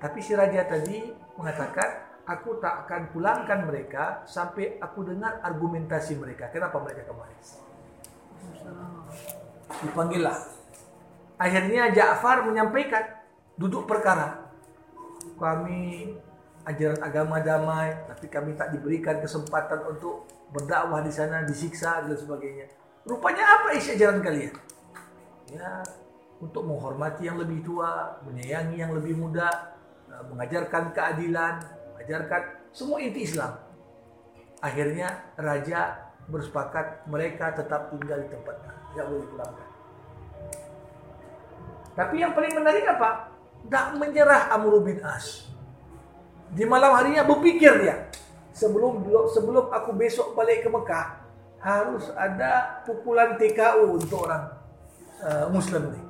Tapi 0.00 0.18
si 0.22 0.32
raja 0.38 0.64
tadi 0.64 1.12
mengatakan, 1.34 2.09
aku 2.26 2.60
tak 2.60 2.86
akan 2.86 3.12
pulangkan 3.12 3.68
mereka 3.68 4.24
sampai 4.26 4.76
aku 4.80 5.06
dengar 5.06 5.40
argumentasi 5.44 6.16
mereka. 6.16 6.48
Kenapa 6.52 6.80
mereka 6.80 7.08
kemarin? 7.08 7.38
Dipanggillah. 9.80 10.36
Akhirnya 11.40 11.88
Ja'far 11.94 12.44
menyampaikan 12.44 13.04
duduk 13.56 13.88
perkara. 13.88 14.50
Kami 15.40 16.12
ajaran 16.68 17.00
agama 17.00 17.40
damai, 17.40 17.96
tapi 18.04 18.28
kami 18.28 18.52
tak 18.56 18.76
diberikan 18.76 19.20
kesempatan 19.24 19.88
untuk 19.88 20.28
berdakwah 20.52 21.00
di 21.00 21.08
sana, 21.08 21.40
disiksa 21.48 22.04
dan 22.04 22.12
sebagainya. 22.12 22.68
Rupanya 23.08 23.44
apa 23.56 23.72
isi 23.72 23.96
ajaran 23.96 24.20
kalian? 24.20 24.52
Ya, 25.48 25.80
untuk 26.40 26.68
menghormati 26.68 27.24
yang 27.24 27.40
lebih 27.40 27.64
tua, 27.64 28.20
menyayangi 28.28 28.76
yang 28.76 28.92
lebih 28.92 29.16
muda, 29.16 29.48
mengajarkan 30.28 30.92
keadilan, 30.92 31.64
mengajarkan 32.00 32.72
semua 32.72 32.96
inti 33.04 33.28
Islam. 33.28 33.60
Akhirnya 34.64 35.36
raja 35.36 36.08
bersepakat 36.32 37.04
mereka 37.04 37.52
tetap 37.52 37.92
tinggal 37.92 38.24
di 38.24 38.28
tempatnya, 38.32 38.72
tidak 38.72 39.06
boleh 39.12 39.26
pulangkan. 39.28 39.68
Tapi 41.92 42.14
yang 42.16 42.32
paling 42.32 42.54
menarik 42.56 42.84
apa? 42.88 43.28
Tak 43.68 44.00
menyerah 44.00 44.48
Amr 44.56 44.80
bin 44.80 45.04
As. 45.04 45.44
Di 46.56 46.64
malam 46.64 46.96
harinya 46.96 47.28
berpikir 47.28 47.84
dia, 47.84 48.08
sebelum 48.56 49.04
sebelum 49.36 49.68
aku 49.68 49.92
besok 49.92 50.32
balik 50.32 50.64
ke 50.64 50.68
Mekah, 50.72 51.20
harus 51.60 52.08
ada 52.16 52.80
pukulan 52.88 53.36
TKO 53.36 54.00
untuk 54.00 54.24
orang 54.24 54.48
uh, 55.20 55.46
Muslim 55.52 55.92
ini. 55.92 56.02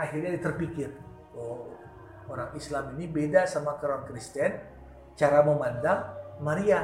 Akhirnya 0.00 0.34
dia 0.34 0.42
terpikir, 0.42 0.88
oh 1.36 1.70
orang 2.28 2.50
Islam 2.56 2.96
ini 2.96 3.04
beda 3.06 3.44
sama 3.44 3.76
orang 3.78 4.08
Kristen, 4.08 4.73
cara 5.14 5.42
memandang 5.46 6.00
Maria. 6.42 6.82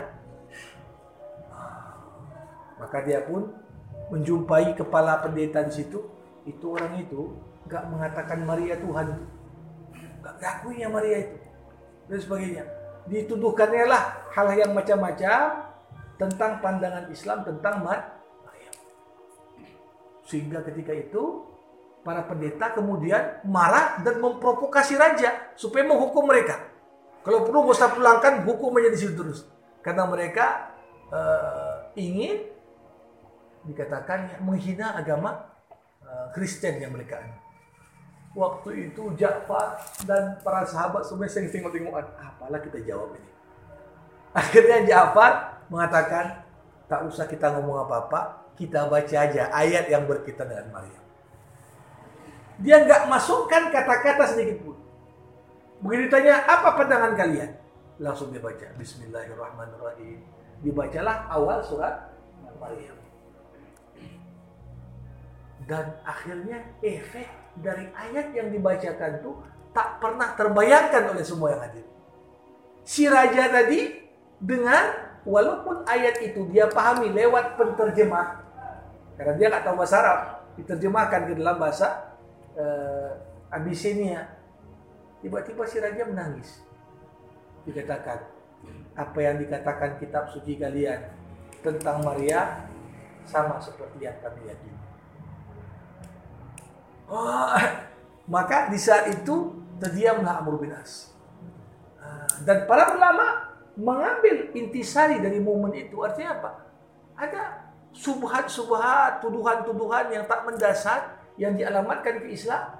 Maka 2.80 2.98
dia 3.04 3.20
pun 3.26 3.50
menjumpai 4.10 4.74
kepala 4.74 5.20
pendeta 5.20 5.60
di 5.66 5.72
situ. 5.84 6.00
Itu 6.48 6.74
orang 6.74 6.96
itu 6.98 7.36
nggak 7.68 7.84
mengatakan 7.92 8.42
Maria 8.42 8.74
Tuhan, 8.80 9.06
nggak 10.24 10.34
ngakuinya 10.40 10.88
Maria 10.88 11.16
itu 11.28 11.36
dan 12.08 12.18
sebagainya. 12.18 12.64
Dituduhkannya 13.06 13.84
lah 13.86 14.02
hal 14.32 14.48
yang 14.56 14.72
macam-macam 14.72 15.68
tentang 16.16 16.52
pandangan 16.64 17.06
Islam 17.12 17.44
tentang 17.44 17.84
Maryam. 17.84 18.76
Sehingga 20.24 20.62
ketika 20.62 20.94
itu 20.94 21.44
para 22.00 22.24
pendeta 22.24 22.72
kemudian 22.72 23.44
marah 23.44 24.00
dan 24.00 24.22
memprovokasi 24.22 24.96
raja 24.96 25.52
supaya 25.58 25.84
menghukum 25.84 26.24
mereka. 26.24 26.69
Kalau 27.20 27.44
perlu 27.44 27.68
gak 27.68 27.76
usah 27.76 27.92
pulangkan, 27.92 28.34
hukum 28.48 28.72
aja 28.80 28.88
di 28.88 28.98
situ 28.98 29.12
terus. 29.12 29.44
Karena 29.84 30.08
mereka 30.08 30.72
uh, 31.12 31.92
ingin 31.96 32.48
dikatakan 33.68 34.40
menghina 34.40 34.96
agama 34.96 35.52
uh, 36.00 36.32
Kristen 36.32 36.80
yang 36.80 36.96
mereka 36.96 37.20
anut. 37.20 37.40
Waktu 38.30 38.88
itu 38.88 39.10
Ja'far 39.18 39.82
dan 40.06 40.38
para 40.40 40.64
sahabat 40.64 41.04
semua 41.04 41.28
sering 41.28 41.50
tengok-tengokan. 41.52 42.08
Apalah 42.16 42.62
kita 42.62 42.80
jawab 42.86 43.12
ini. 43.18 43.30
Akhirnya 44.32 44.86
Ja'far 44.86 45.66
mengatakan, 45.68 46.46
tak 46.88 47.04
usah 47.04 47.28
kita 47.28 47.52
ngomong 47.58 47.84
apa-apa, 47.84 48.48
kita 48.56 48.88
baca 48.88 49.16
aja 49.28 49.52
ayat 49.52 49.92
yang 49.92 50.08
berkaitan 50.08 50.48
dengan 50.48 50.72
Maryam. 50.72 51.04
Dia 52.60 52.80
nggak 52.84 53.08
masukkan 53.08 53.72
kata-kata 53.72 54.24
sedikit 54.36 54.60
pun. 54.64 54.76
Begitu 55.80 56.12
ditanya, 56.12 56.44
apa 56.44 56.76
pandangan 56.76 57.16
kalian? 57.16 57.50
Langsung 58.00 58.32
dia 58.32 58.40
baca, 58.40 58.68
Bismillahirrahmanirrahim. 58.76 60.20
Dibacalah 60.60 61.28
awal 61.32 61.64
surat 61.64 62.12
Maryam. 62.60 62.96
Dan 65.64 65.96
akhirnya 66.04 66.76
efek 66.84 67.28
dari 67.56 67.88
ayat 67.96 68.36
yang 68.36 68.52
dibacakan 68.52 69.24
itu 69.24 69.32
tak 69.72 70.02
pernah 70.02 70.36
terbayangkan 70.36 71.16
oleh 71.16 71.24
semua 71.24 71.56
yang 71.56 71.62
hadir. 71.64 71.86
Si 72.84 73.08
raja 73.08 73.48
tadi 73.48 74.04
dengan 74.40 75.16
walaupun 75.24 75.84
ayat 75.88 76.20
itu 76.24 76.48
dia 76.52 76.68
pahami 76.68 77.12
lewat 77.12 77.56
penterjemah 77.60 78.40
karena 79.20 79.32
dia 79.36 79.46
nggak 79.52 79.64
tahu 79.68 79.76
bahasa 79.76 79.96
Arab 80.00 80.20
diterjemahkan 80.56 81.20
ke 81.28 81.32
dalam 81.36 81.56
bahasa 81.60 82.16
uh, 82.56 83.12
Abyssinia 83.52 84.39
tiba-tiba 85.20 85.62
si 85.68 85.76
raja 85.80 86.04
menangis. 86.04 86.64
Dikatakan 87.64 88.18
apa 88.96 89.18
yang 89.20 89.40
dikatakan 89.40 89.96
kitab 89.96 90.28
suci 90.32 90.60
kalian 90.60 91.12
tentang 91.64 92.04
Maria 92.04 92.68
sama 93.28 93.60
seperti 93.60 94.04
yang 94.04 94.16
kami 94.20 94.48
yakini. 94.48 94.80
Oh, 97.10 97.56
maka 98.34 98.68
di 98.72 98.78
saat 98.80 99.12
itu 99.12 99.60
terdiamlah 99.80 100.40
Amr 100.40 100.60
bin 100.60 100.72
As. 100.72 101.12
Dan 102.40 102.64
para 102.64 102.96
ulama 102.96 103.52
mengambil 103.76 104.52
intisari 104.56 105.20
dari 105.20 105.38
momen 105.38 105.76
itu. 105.76 106.00
Artinya 106.00 106.40
apa? 106.40 106.50
Ada 107.16 107.42
subhat-subhat, 107.92 109.20
tuduhan-tuduhan 109.20 110.08
yang 110.12 110.24
tak 110.24 110.48
mendasar 110.48 111.20
yang 111.36 111.52
dialamatkan 111.56 112.24
ke 112.24 112.32
Islam. 112.32 112.79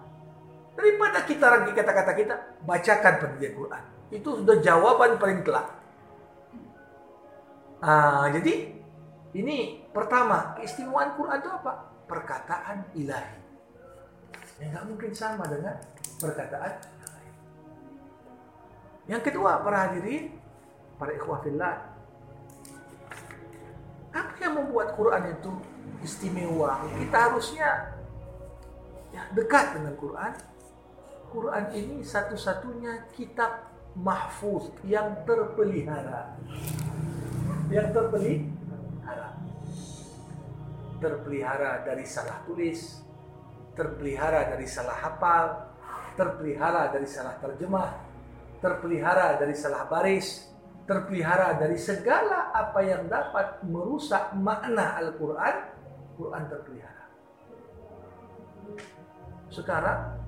Daripada 0.81 1.29
kita 1.29 1.45
rangkai 1.45 1.77
kata-kata 1.77 2.12
kita, 2.16 2.35
bacakan 2.64 3.14
pendidikan 3.21 3.53
Quran. 3.61 3.83
Itu 4.09 4.29
sudah 4.40 4.57
jawaban 4.64 5.21
paling 5.21 5.45
telak. 5.45 5.69
Ah, 7.85 8.33
jadi 8.33 8.73
ini 9.37 9.85
pertama 9.93 10.57
keistimewaan 10.57 11.21
Quran 11.21 11.37
itu 11.37 11.51
apa? 11.53 11.73
Perkataan 12.09 12.97
ilahi. 12.97 13.37
Yang 14.57 14.69
nggak 14.73 14.85
mungkin 14.88 15.11
sama 15.12 15.45
dengan 15.49 15.77
perkataan 16.16 17.01
yang 19.11 19.27
kedua 19.27 19.59
para 19.66 19.90
hadirin 19.90 20.38
para 20.95 21.11
ikhwah 21.19 21.43
fillah. 21.43 21.83
Apa 24.14 24.38
yang 24.38 24.55
membuat 24.62 24.95
Quran 24.95 25.35
itu 25.35 25.51
istimewa? 26.07 26.79
Kita 26.95 27.31
harusnya 27.31 27.99
ya, 29.11 29.27
dekat 29.35 29.75
dengan 29.75 29.99
Quran. 29.99 30.33
Quran 31.31 31.64
ini 31.79 32.03
satu-satunya 32.03 33.11
kitab 33.14 33.71
mahfuz 33.95 34.71
yang 34.83 35.23
terpelihara. 35.23 36.35
Yang 37.71 37.88
terpelihara. 37.95 39.29
Terpelihara 41.01 41.87
dari 41.87 42.05
salah 42.05 42.43
tulis, 42.45 43.01
terpelihara 43.79 44.53
dari 44.53 44.66
salah 44.66 44.99
hafal, 45.01 45.71
terpelihara 46.19 46.93
dari 46.93 47.09
salah 47.09 47.38
terjemah, 47.40 47.90
terpelihara 48.61 49.40
dari 49.40 49.55
salah 49.57 49.88
baris, 49.88 50.51
terpelihara 50.85 51.57
dari 51.57 51.81
segala 51.81 52.53
apa 52.53 52.83
yang 52.85 53.09
dapat 53.09 53.64
merusak 53.64 54.37
makna 54.37 55.01
Al-Quran, 55.01 55.57
Quran 56.21 56.43
terpelihara. 56.51 57.05
Sekarang 59.49 60.19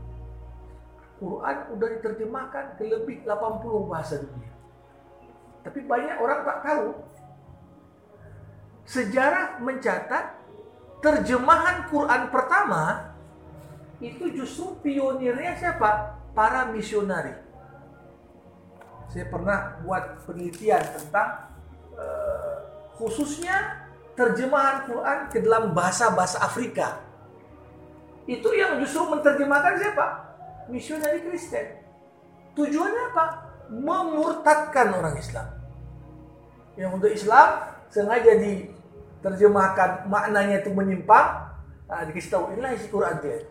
Quran 1.22 1.56
udah 1.78 1.88
diterjemahkan 1.98 2.64
ke 2.74 2.82
lebih 2.90 3.22
80 3.22 3.87
bahasa 3.87 4.18
dunia. 4.18 4.50
Tapi 5.62 5.78
banyak 5.87 6.16
orang 6.18 6.40
tak 6.42 6.58
tahu. 6.66 6.87
Sejarah 8.82 9.62
mencatat 9.62 10.24
terjemahan 10.98 11.87
Quran 11.87 12.22
pertama 12.35 13.14
itu 14.02 14.35
justru 14.35 14.74
pionirnya 14.82 15.54
siapa? 15.54 16.18
Para 16.35 16.66
misionari. 16.74 17.38
Saya 19.06 19.30
pernah 19.30 19.78
buat 19.87 20.26
penelitian 20.26 20.82
tentang 20.98 21.54
uh, 21.94 22.56
khususnya 22.98 23.87
terjemahan 24.18 24.90
Quran 24.90 25.18
ke 25.30 25.38
dalam 25.38 25.70
bahasa-bahasa 25.70 26.42
Afrika. 26.42 26.98
Itu 28.26 28.50
yang 28.50 28.82
justru 28.82 29.06
menerjemahkan 29.06 29.78
siapa? 29.78 30.32
Misionari 30.70 31.25
Kristen. 31.27 31.83
Tujuannya 32.55 33.03
apa? 33.14 33.25
Memurtadkan 33.72 34.92
orang 34.92 35.16
Islam. 35.16 35.48
Yang 36.77 36.90
untuk 36.92 37.11
Islam 37.11 37.48
sengaja 37.88 38.33
diterjemahkan 38.37 40.09
maknanya 40.09 40.61
itu 40.64 40.72
menyimpang, 40.72 41.53
nah, 41.88 42.05
dikasih 42.09 42.33
tahu 42.33 42.44
inilah 42.57 42.72
isi 42.72 42.88
Quran 42.88 43.20
dia 43.20 43.44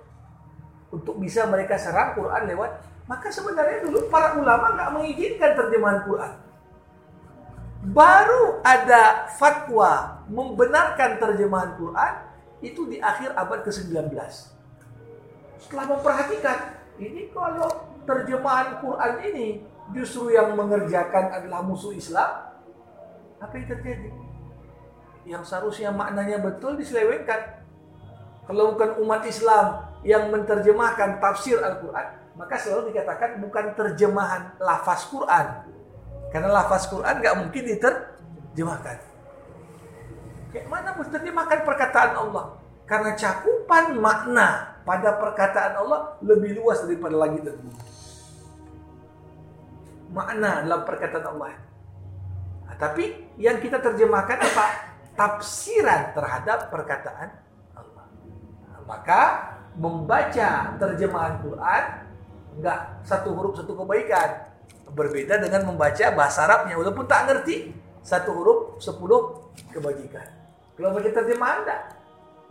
untuk 0.92 1.18
bisa 1.18 1.48
mereka 1.48 1.80
serang 1.80 2.14
Quran 2.14 2.50
lewat 2.52 2.72
maka 3.08 3.32
sebenarnya 3.32 3.86
dulu 3.86 4.12
para 4.12 4.36
ulama 4.38 4.76
nggak 4.76 4.92
mengizinkan 4.94 5.52
terjemahan 5.56 6.00
Quran 6.04 6.34
baru 7.92 8.62
ada 8.62 9.26
fatwa 9.36 10.22
membenarkan 10.30 11.18
terjemahan 11.18 11.72
Quran 11.80 12.14
itu 12.62 12.86
di 12.86 13.02
akhir 13.02 13.34
abad 13.34 13.66
ke-19 13.66 14.14
setelah 15.58 15.86
memperhatikan 15.90 16.81
ini 17.02 17.34
kalau 17.34 17.70
terjemahan 18.06 18.78
Quran 18.78 19.14
ini 19.34 19.48
justru 19.98 20.32
yang 20.38 20.54
mengerjakan 20.54 21.34
adalah 21.34 21.66
musuh 21.66 21.92
Islam 21.92 22.54
apa 23.42 23.54
yang 23.58 23.68
terjadi 23.68 24.10
yang 25.26 25.44
seharusnya 25.46 25.90
maknanya 25.90 26.42
betul 26.42 26.78
diselewengkan 26.78 27.62
kalau 28.52 28.74
bukan 28.76 29.00
umat 29.06 29.22
Islam 29.24 29.86
yang 30.02 30.34
menerjemahkan 30.34 31.22
tafsir 31.22 31.62
Al-Quran, 31.62 32.08
maka 32.34 32.56
selalu 32.58 32.92
dikatakan 32.92 33.38
bukan 33.38 33.66
terjemahan 33.78 34.58
lafaz 34.58 35.06
Quran. 35.08 35.72
Karena 36.34 36.50
lafaz 36.50 36.90
Quran 36.90 37.22
nggak 37.22 37.36
mungkin 37.38 37.64
diterjemahkan. 37.64 38.98
Kayak 40.52 40.68
mana 40.68 40.90
menerjemahkan 41.00 41.60
perkataan 41.64 42.12
Allah? 42.18 42.46
Karena 42.90 43.16
cakupan 43.72 44.04
makna 44.04 44.76
pada 44.84 45.16
perkataan 45.16 45.74
Allah 45.80 46.20
lebih 46.20 46.60
luas 46.60 46.84
daripada 46.84 47.16
langit 47.16 47.48
dan 47.48 47.56
bumi. 47.56 47.80
Makna 50.12 50.68
dalam 50.68 50.84
perkataan 50.84 51.26
Allah. 51.32 51.56
Nah, 52.68 52.76
tapi 52.76 53.32
yang 53.40 53.64
kita 53.64 53.80
terjemahkan 53.80 54.44
apa? 54.44 54.68
Tafsiran 55.16 56.12
terhadap 56.12 56.68
perkataan 56.68 57.32
Allah. 57.80 58.06
Nah, 58.68 58.82
maka 58.84 59.22
membaca 59.80 60.76
terjemahan 60.76 61.40
Quran 61.40 61.84
enggak 62.60 62.80
satu 63.08 63.32
huruf 63.32 63.56
satu 63.56 63.72
kebaikan 63.72 64.52
berbeda 64.92 65.40
dengan 65.40 65.72
membaca 65.72 66.12
bahasa 66.12 66.44
Arabnya 66.44 66.76
walaupun 66.76 67.08
tak 67.08 67.32
ngerti 67.32 67.72
satu 68.04 68.36
huruf 68.36 68.60
sepuluh 68.84 69.48
kebajikan 69.72 70.28
kalau 70.76 70.92
baca 70.92 71.08
terjemahan 71.08 71.64
enggak 71.64 72.01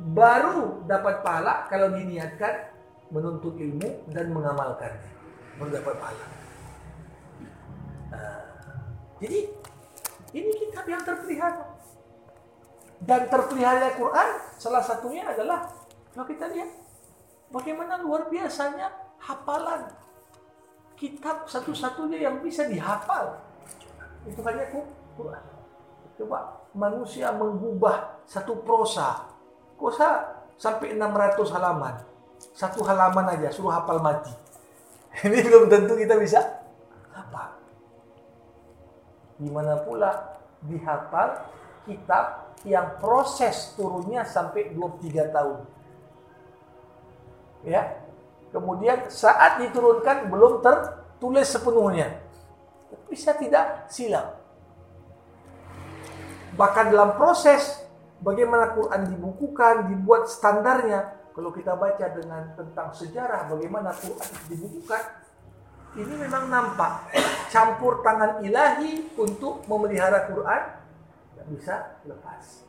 baru 0.01 0.85
dapat 0.89 1.21
pahala 1.21 1.69
kalau 1.69 1.93
diniatkan 1.93 2.73
menuntut 3.13 3.55
ilmu 3.61 4.09
dan 4.09 4.33
mengamalkan 4.33 4.97
baru 5.61 5.71
dapat 5.77 5.95
pahala 6.01 6.27
nah, 8.09 8.43
jadi 9.21 9.39
ini 10.33 10.51
kitab 10.57 10.85
yang 10.89 11.03
terpelihara 11.05 11.65
dan 13.05 13.29
terpelihara 13.29 13.93
Quran 13.97 14.29
salah 14.57 14.81
satunya 14.81 15.29
adalah 15.29 15.69
kalau 16.11 16.27
kita 16.27 16.49
lihat 16.49 16.81
Bagaimana 17.51 17.99
luar 17.99 18.31
biasanya 18.31 18.95
hafalan 19.19 19.91
kitab 20.95 21.51
satu-satunya 21.51 22.23
yang 22.31 22.39
bisa 22.39 22.71
dihafal. 22.71 23.43
Itu 24.23 24.39
hanya 24.47 24.71
Quran. 25.19 25.45
Coba 26.15 26.63
manusia 26.71 27.35
mengubah 27.35 28.23
satu 28.23 28.63
prosa. 28.63 29.30
Prosa 29.81 30.37
sampai 30.61 30.93
600 30.93 31.57
halaman. 31.57 32.05
Satu 32.53 32.85
halaman 32.85 33.33
aja 33.33 33.49
suruh 33.49 33.73
hafal 33.73 34.05
mati. 34.05 34.33
Ini 35.25 35.41
belum 35.41 35.73
tentu 35.73 35.97
kita 35.97 36.21
bisa 36.21 36.45
hafal. 37.17 37.57
Gimana 39.41 39.81
pula 39.81 40.37
dihafal 40.61 41.49
kitab 41.89 42.53
yang 42.69 43.01
proses 43.01 43.73
turunnya 43.73 44.21
sampai 44.29 44.77
23 44.77 45.33
tahun 45.33 45.59
ya 47.65 48.01
kemudian 48.51 49.09
saat 49.13 49.61
diturunkan 49.65 50.29
belum 50.33 50.65
tertulis 50.65 51.49
sepenuhnya 51.49 52.21
bisa 53.09 53.37
tidak 53.37 53.89
silap 53.93 54.41
bahkan 56.57 56.89
dalam 56.93 57.17
proses 57.17 57.81
bagaimana 58.21 58.77
Quran 58.77 59.17
dibukukan 59.17 59.89
dibuat 59.93 60.29
standarnya 60.29 61.19
kalau 61.33 61.51
kita 61.51 61.77
baca 61.77 62.07
dengan 62.13 62.53
tentang 62.55 62.93
sejarah 62.93 63.49
bagaimana 63.49 63.91
Quran 63.97 64.31
dibukukan 64.49 65.03
ini 65.99 66.15
memang 66.23 66.47
nampak 66.49 67.11
campur 67.51 68.05
tangan 68.05 68.45
ilahi 68.47 69.17
untuk 69.19 69.67
memelihara 69.67 70.31
Quran 70.31 70.63
tidak 71.35 71.47
bisa 71.51 71.75
lepas 72.07 72.63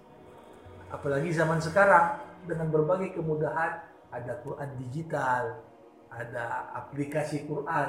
apalagi 0.91 1.29
zaman 1.31 1.59
sekarang 1.61 2.17
dengan 2.47 2.73
berbagai 2.73 3.13
kemudahan 3.15 3.91
ada 4.11 4.33
Quran 4.43 4.69
digital, 4.77 5.63
ada 6.11 6.75
aplikasi 6.75 7.47
Quran, 7.47 7.87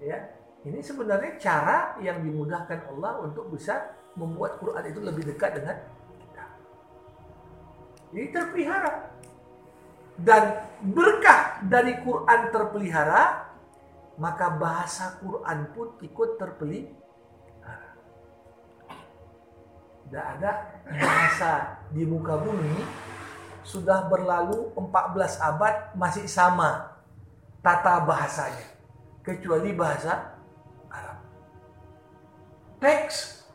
ya. 0.00 0.18
Ini 0.60 0.76
sebenarnya 0.84 1.40
cara 1.40 1.96
yang 2.04 2.20
dimudahkan 2.20 2.84
Allah 2.92 3.24
untuk 3.24 3.48
bisa 3.48 3.96
membuat 4.12 4.60
Quran 4.60 4.84
itu 4.92 5.00
lebih 5.00 5.24
dekat 5.32 5.56
dengan. 5.56 5.76
Jadi 8.10 8.26
terpelihara. 8.34 8.92
Dan 10.20 10.42
berkah 10.92 11.64
dari 11.64 11.96
Quran 12.04 12.40
terpelihara, 12.52 13.48
maka 14.20 14.46
bahasa 14.52 15.16
Quran 15.22 15.58
pun 15.72 15.96
ikut 16.02 16.36
terpelihara. 16.36 17.90
Tidak 20.04 20.26
ada 20.36 20.50
bahasa 20.90 21.52
di 21.94 22.02
muka 22.04 22.36
bumi 22.36 22.84
sudah 23.62 24.10
berlalu 24.10 24.74
14 24.74 25.38
abad 25.38 25.74
masih 25.94 26.26
sama 26.26 26.98
tata 27.62 28.02
bahasanya 28.02 28.66
kecuali 29.22 29.70
bahasa 29.72 30.34
Arab. 30.90 31.18
Teks 32.82 33.46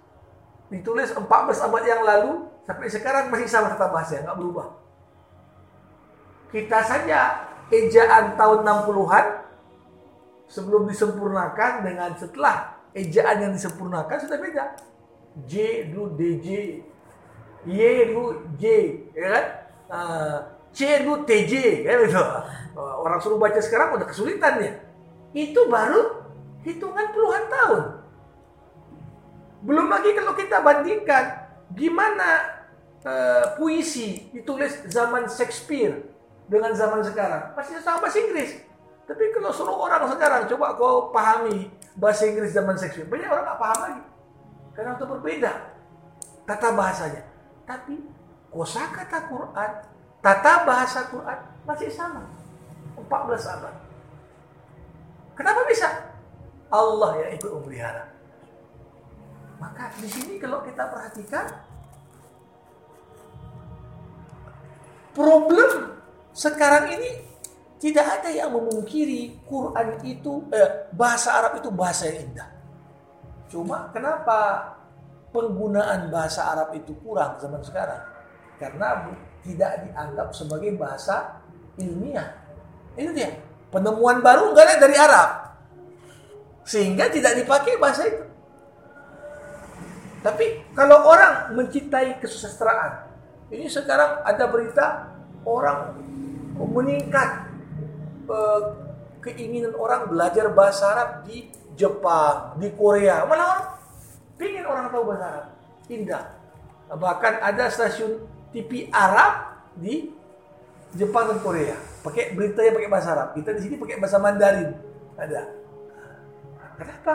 ditulis 0.72 1.12
14 1.12 1.28
abad 1.68 1.84
yang 1.84 2.02
lalu 2.06 2.55
sampai 2.66 2.88
sekarang 2.90 3.30
masih 3.30 3.48
sama 3.48 3.72
tata 3.74 3.88
bahasa 3.94 4.22
nggak 4.22 4.38
berubah. 4.38 4.68
Kita 6.52 6.80
saja 6.86 7.50
ejaan 7.70 8.38
tahun 8.38 8.60
60-an 8.66 9.26
sebelum 10.46 10.86
disempurnakan 10.86 11.72
dengan 11.82 12.14
setelah 12.18 12.78
ejaan 12.94 13.50
yang 13.50 13.52
disempurnakan 13.54 14.18
sudah 14.18 14.38
beda. 14.38 14.66
J 15.46 15.54
dulu 15.92 16.16
DJ, 16.16 16.80
Y 17.68 17.80
dulu 18.08 18.56
J, 18.56 18.64
ya 19.12 19.28
kan? 19.36 19.46
uh, 19.92 20.38
C 20.76 21.08
lu 21.08 21.24
TJ 21.24 21.86
kan 21.88 21.98
itu. 22.04 22.24
Orang 22.76 23.24
suruh 23.24 23.40
baca 23.40 23.60
sekarang 23.64 23.96
udah 23.96 24.08
kesulitan 24.12 24.60
ya. 24.60 24.74
Itu 25.32 25.72
baru 25.72 26.28
hitungan 26.68 27.16
puluhan 27.16 27.46
tahun. 27.48 27.84
Belum 29.64 29.88
lagi 29.88 30.12
kalau 30.12 30.36
kita 30.36 30.60
bandingkan 30.60 31.26
gimana 31.72 32.55
uh, 33.06 33.56
puisi 33.56 34.34
ditulis 34.34 34.90
zaman 34.90 35.30
Shakespeare 35.30 36.02
dengan 36.50 36.74
zaman 36.74 37.06
sekarang. 37.06 37.54
Masih 37.54 37.80
sama 37.80 38.04
bahasa 38.04 38.20
Inggris. 38.20 38.66
Tapi 39.06 39.30
kalau 39.38 39.54
suruh 39.54 39.78
orang 39.78 40.10
sekarang 40.10 40.50
coba 40.50 40.74
kau 40.74 41.14
pahami 41.14 41.70
bahasa 41.96 42.26
Inggris 42.26 42.52
zaman 42.52 42.74
Shakespeare, 42.74 43.06
banyak 43.06 43.30
orang 43.30 43.46
nggak 43.46 43.62
paham 43.62 43.80
lagi. 43.86 44.04
Karena 44.76 44.92
itu 44.98 45.06
berbeda 45.06 45.52
tata 46.50 46.70
bahasanya. 46.74 47.24
Tapi 47.64 47.96
kosakata 48.50 49.30
Quran, 49.30 49.72
tata 50.20 50.54
bahasa 50.66 51.00
Quran 51.10 51.40
masih 51.64 51.90
sama. 51.94 52.26
14 52.96 53.54
abad. 53.54 53.76
Kenapa 55.36 55.62
bisa? 55.68 55.90
Allah 56.72 57.12
yang 57.22 57.32
ikut 57.38 57.52
memelihara. 57.60 58.10
Maka 59.60 59.92
di 60.00 60.08
sini 60.08 60.40
kalau 60.40 60.64
kita 60.64 60.90
perhatikan 60.90 61.46
problem 65.16 65.96
sekarang 66.36 66.92
ini 67.00 67.24
tidak 67.80 68.20
ada 68.22 68.30
yang 68.32 68.52
memungkiri 68.52 69.48
Quran 69.48 70.00
itu 70.04 70.44
eh, 70.52 70.92
bahasa 70.92 71.40
Arab 71.40 71.60
itu 71.64 71.72
bahasa 71.72 72.12
yang 72.12 72.28
indah. 72.32 72.50
Cuma 73.48 73.88
kenapa 73.96 74.74
penggunaan 75.32 76.12
bahasa 76.12 76.44
Arab 76.52 76.76
itu 76.76 76.92
kurang 77.00 77.40
zaman 77.40 77.64
sekarang? 77.64 78.04
Karena 78.60 79.08
tidak 79.44 79.72
dianggap 79.88 80.28
sebagai 80.36 80.76
bahasa 80.76 81.40
ilmiah. 81.80 82.36
Itu 82.96 83.12
dia. 83.12 83.36
Penemuan 83.70 84.24
baru 84.24 84.52
enggak 84.52 84.66
ada 84.72 84.76
dari 84.80 84.96
Arab. 84.96 85.30
Sehingga 86.66 87.12
tidak 87.12 87.38
dipakai 87.38 87.78
bahasa 87.78 88.08
itu. 88.08 88.24
Tapi 90.26 90.74
kalau 90.74 91.06
orang 91.06 91.54
mencintai 91.54 92.18
kesusastraan, 92.18 93.05
ini 93.54 93.70
sekarang 93.70 94.26
ada 94.26 94.46
berita 94.50 95.14
orang 95.46 95.94
meningkat 96.58 97.52
uh, 98.26 98.62
keinginan 99.22 99.74
orang 99.78 100.10
belajar 100.10 100.50
bahasa 100.54 100.94
Arab 100.94 101.10
di 101.26 101.50
Jepang, 101.76 102.56
di 102.58 102.72
Korea. 102.74 103.28
Mana 103.28 103.44
orang 103.44 103.66
ingin 104.40 104.66
orang 104.66 104.86
tahu 104.90 105.04
bahasa 105.12 105.26
Arab. 105.28 105.48
Indah. 105.92 106.26
Bahkan 106.90 107.34
ada 107.42 107.66
stasiun 107.70 108.24
TV 108.56 108.88
Arab 108.90 109.60
di 109.76 110.10
Jepang 110.96 111.30
dan 111.30 111.40
Korea. 111.44 111.76
Pakai 112.06 112.32
berita 112.38 112.64
yang 112.64 112.78
pakai 112.78 112.90
bahasa 112.90 113.10
Arab. 113.12 113.30
Kita 113.36 113.52
di 113.52 113.62
sini 113.62 113.76
pakai 113.76 114.00
bahasa 114.00 114.18
Mandarin. 114.22 114.72
Ada. 115.20 115.42
Kenapa? 116.76 117.14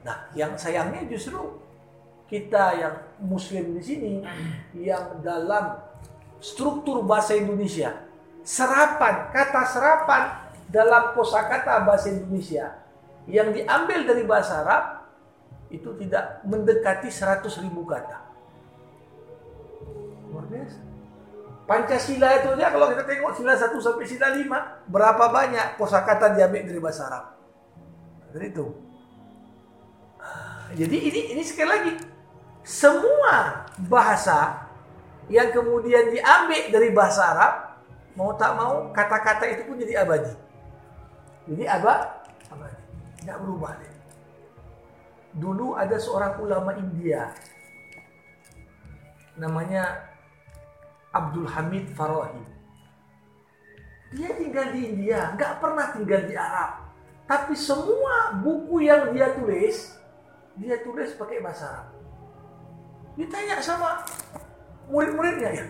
Nah, 0.00 0.16
yang 0.32 0.56
sayangnya 0.56 1.04
justru 1.06 1.60
kita 2.26 2.78
yang 2.78 2.94
muslim 3.20 3.76
di 3.76 3.82
sini 3.84 4.12
yang 4.76 5.20
dalam 5.20 5.78
struktur 6.40 7.04
bahasa 7.04 7.36
Indonesia. 7.36 8.08
Serapan 8.40 9.28
kata 9.30 9.62
serapan 9.68 10.22
dalam 10.72 11.12
kosakata 11.12 11.84
bahasa 11.84 12.10
Indonesia. 12.10 12.80
Yang 13.28 13.62
diambil 13.62 14.00
dari 14.08 14.24
bahasa 14.24 14.64
Arab 14.64 14.84
itu 15.70 15.92
tidak 16.00 16.42
mendekati 16.48 17.12
100 17.12 17.46
ribu 17.62 17.86
kata. 17.86 18.18
Luar 20.32 20.48
biasa. 20.48 20.80
Pancasila 21.68 22.34
itu 22.42 22.50
aja 22.58 22.74
kalau 22.74 22.90
kita 22.90 23.06
tengok 23.06 23.30
sila 23.38 23.54
1 23.54 23.70
sampai 23.78 24.06
sila 24.08 24.34
5 24.34 24.90
berapa 24.90 25.24
banyak 25.30 25.78
kosakata 25.78 26.34
diambil 26.34 26.66
dari 26.66 26.80
bahasa 26.82 27.06
Arab? 27.06 27.24
Dari 28.34 28.50
itu. 28.50 28.66
Jadi 30.74 30.96
ini 30.98 31.20
ini 31.34 31.42
sekali 31.46 31.70
lagi 31.70 31.92
semua 32.66 33.66
bahasa 33.88 34.68
yang 35.30 35.54
kemudian 35.54 36.10
diambil 36.10 36.62
dari 36.68 36.90
bahasa 36.90 37.22
Arab 37.32 37.54
mau 38.18 38.34
tak 38.34 38.58
mau 38.58 38.90
kata-kata 38.90 39.46
itu 39.48 39.62
pun 39.64 39.78
jadi 39.78 40.02
abadi. 40.02 40.34
Jadi 41.46 41.64
apa? 41.64 42.24
Abadi. 42.50 42.82
Tidak 43.22 43.36
berubah 43.38 43.72
deh. 43.78 43.94
Dulu 45.30 45.78
ada 45.78 45.96
seorang 45.96 46.42
ulama 46.42 46.74
India 46.74 47.30
namanya 49.40 50.10
Abdul 51.10 51.48
Hamid 51.48 51.90
Farahi. 51.96 52.44
Dia 54.10 54.34
tinggal 54.34 54.74
di 54.74 54.80
India, 54.90 55.32
nggak 55.38 55.62
pernah 55.62 55.94
tinggal 55.94 56.26
di 56.26 56.34
Arab. 56.34 56.90
Tapi 57.30 57.54
semua 57.54 58.34
buku 58.42 58.82
yang 58.82 59.14
dia 59.14 59.30
tulis, 59.38 59.94
dia 60.58 60.82
tulis 60.82 61.14
pakai 61.14 61.38
bahasa 61.38 61.64
Arab. 61.70 61.89
Ditanya 63.20 63.60
sama 63.60 64.00
murid-muridnya 64.88 65.50
ya. 65.52 65.66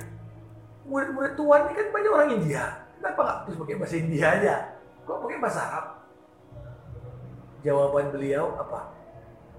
Murid-murid 0.86 1.34
tuan 1.34 1.66
ini 1.66 1.74
kan 1.74 1.86
banyak 1.90 2.12
orang 2.14 2.30
India. 2.38 2.64
Kenapa 3.02 3.20
nggak 3.26 3.38
terus 3.46 3.56
pakai 3.58 3.76
bahasa 3.82 3.96
India 3.98 4.26
aja? 4.30 4.54
Kok 5.02 5.18
pakai 5.26 5.38
bahasa 5.42 5.60
Arab? 5.66 5.86
Jawaban 7.66 8.06
beliau 8.14 8.54
apa? 8.54 8.94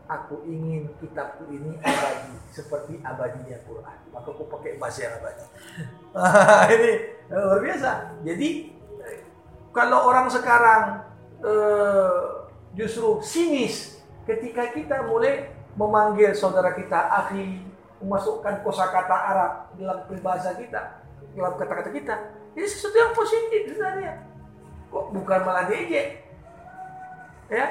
Aku 0.07 0.43
ingin 0.47 0.91
kitabku 1.03 1.51
ini 1.51 1.75
abadi 1.83 2.35
seperti 2.51 2.99
abadinya 3.03 3.59
Quran. 3.67 3.97
Maka 4.11 4.27
aku 4.31 4.43
pakai 4.47 4.79
bahasa 4.79 4.99
yang 5.07 5.15
abadi. 5.19 5.45
ini 6.75 6.91
luar 7.27 7.59
biasa. 7.59 7.91
Jadi 8.23 8.49
kalau 9.71 9.99
orang 10.07 10.27
sekarang 10.31 10.83
eh, 11.43 12.23
justru 12.75 13.19
sinis 13.23 13.99
ketika 14.23 14.71
kita 14.71 15.07
mulai 15.07 15.51
memanggil 15.75 16.35
saudara 16.35 16.75
kita 16.75 17.07
akhi 17.23 17.70
memasukkan 18.01 18.65
kosakata 18.65 19.15
Arab 19.15 19.51
dalam 19.77 19.97
peribahasa 20.09 20.57
kita, 20.57 21.01
dalam 21.37 21.53
kata-kata 21.55 21.89
kita. 21.93 22.15
Ini 22.57 22.67
sesuatu 22.67 22.97
yang 22.97 23.13
positif 23.15 23.61
sebenarnya. 23.71 24.13
Kok 24.91 25.05
bukan 25.15 25.39
malah 25.47 25.65
diejek? 25.71 26.27
Ya, 27.47 27.65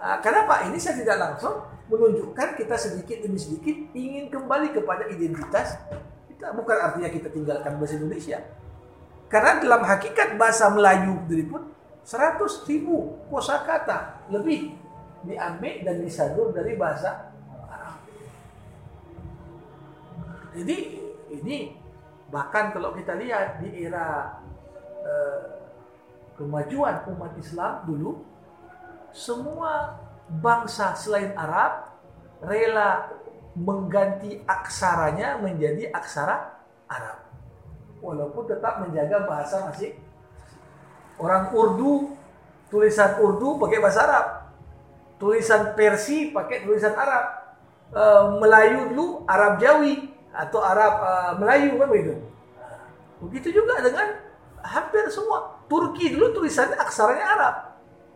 nah, 0.00 0.18
kenapa? 0.20 0.68
Ini 0.68 0.76
saya 0.76 1.00
tidak 1.00 1.16
langsung 1.16 1.64
menunjukkan 1.88 2.56
kita 2.60 2.76
sedikit 2.76 3.24
demi 3.24 3.40
sedikit 3.40 3.76
ingin 3.96 4.28
kembali 4.28 4.76
kepada 4.76 5.08
identitas 5.08 5.80
kita. 6.28 6.52
Bukan 6.52 6.76
artinya 6.76 7.08
kita 7.08 7.28
tinggalkan 7.32 7.80
bahasa 7.80 7.96
Indonesia. 7.96 8.38
Karena 9.28 9.60
dalam 9.60 9.84
hakikat 9.84 10.40
bahasa 10.40 10.72
Melayu 10.72 11.20
sendiri 11.24 11.44
pun 11.48 11.62
100 12.08 12.40
ribu 12.68 13.20
kosakata 13.28 14.24
lebih 14.32 14.72
diambil 15.28 15.84
dan 15.84 16.00
disadur 16.00 16.56
dari 16.56 16.72
bahasa 16.72 17.27
Jadi 20.58 20.76
ini 21.38 21.78
bahkan 22.34 22.74
kalau 22.74 22.90
kita 22.98 23.14
lihat 23.14 23.62
di 23.62 23.86
era 23.86 24.42
eh, 25.06 25.40
kemajuan 26.34 27.06
umat 27.14 27.32
Islam 27.38 27.86
dulu 27.86 28.26
semua 29.14 30.02
bangsa 30.28 30.98
selain 30.98 31.30
Arab 31.38 31.94
rela 32.42 33.06
mengganti 33.58 34.38
aksaranya 34.46 35.38
menjadi 35.42 35.90
aksara 35.90 36.58
Arab. 36.86 37.18
Walaupun 37.98 38.46
tetap 38.46 38.82
menjaga 38.82 39.26
bahasa 39.26 39.66
masih 39.66 39.98
orang 41.18 41.50
Urdu 41.50 42.14
tulisan 42.70 43.18
Urdu 43.18 43.58
pakai 43.58 43.78
bahasa 43.82 44.06
Arab. 44.06 44.26
Tulisan 45.18 45.74
Persi 45.74 46.30
pakai 46.30 46.62
tulisan 46.62 46.94
Arab. 46.94 47.58
E, 47.90 48.04
Melayu 48.38 48.94
dulu 48.94 49.26
Arab 49.26 49.58
Jawi 49.58 50.17
atau 50.32 50.60
Arab 50.60 50.94
uh, 51.00 51.32
Melayu 51.40 51.76
kan 51.80 51.88
begitu. 51.88 52.14
Begitu 53.18 53.48
juga 53.62 53.82
dengan 53.82 54.18
hampir 54.62 55.08
semua. 55.10 55.58
Turki 55.68 56.16
dulu 56.16 56.32
tulisannya 56.32 56.76
aksaranya 56.80 57.26
Arab. 57.36 57.54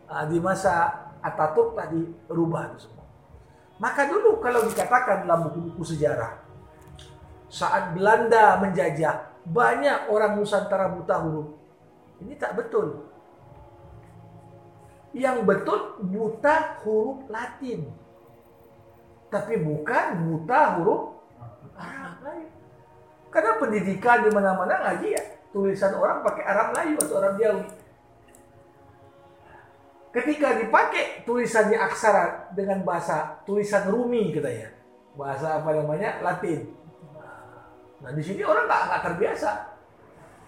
Uh, 0.09 0.25
di 0.29 0.38
masa 0.40 1.03
Ataturk 1.22 1.79
lah 1.79 1.87
dirubah 1.87 2.75
itu 2.75 2.90
semua. 2.90 3.07
Maka 3.79 4.11
dulu 4.11 4.42
kalau 4.42 4.66
dikatakan 4.66 5.27
dalam 5.27 5.51
buku-buku 5.51 5.83
sejarah 5.94 6.42
saat 7.53 7.92
Belanda 7.92 8.59
menjajah 8.59 9.42
banyak 9.44 10.09
orang 10.09 10.38
Nusantara 10.38 10.90
buta 10.90 11.18
huruf. 11.20 11.53
Ini 12.22 12.38
tak 12.38 12.57
betul. 12.59 13.11
Yang 15.12 15.38
betul 15.44 15.81
buta 16.01 16.81
huruf 16.83 17.27
Latin. 17.29 17.90
Tapi 19.29 19.55
bukan 19.61 20.07
buta 20.31 20.61
huruf 20.79 21.21
Arab 21.78 22.14
Melayu. 22.20 22.48
Karena 23.32 23.50
pendidikan 23.56 24.18
di 24.24 24.30
mana-mana 24.32 24.74
ngaji 24.85 25.08
ya 25.16 25.22
tulisan 25.52 25.92
orang 25.96 26.24
pakai 26.24 26.42
Arab 26.44 26.66
Melayu 26.72 26.96
atau 27.00 27.16
Arab 27.20 27.35
Jawi. 27.37 27.64
Ketika 30.12 30.61
dipakai 30.61 31.24
tulisannya 31.24 31.80
aksara 31.80 32.52
dengan 32.52 32.85
bahasa 32.85 33.40
tulisan 33.48 33.88
Rumi 33.88 34.28
katanya, 34.28 34.68
bahasa 35.16 35.56
apa 35.56 35.72
namanya 35.72 36.20
Latin. 36.20 36.68
Nah 38.04 38.12
di 38.12 38.20
sini 38.20 38.44
orang 38.44 38.68
nggak 38.68 39.02
terbiasa. 39.08 39.72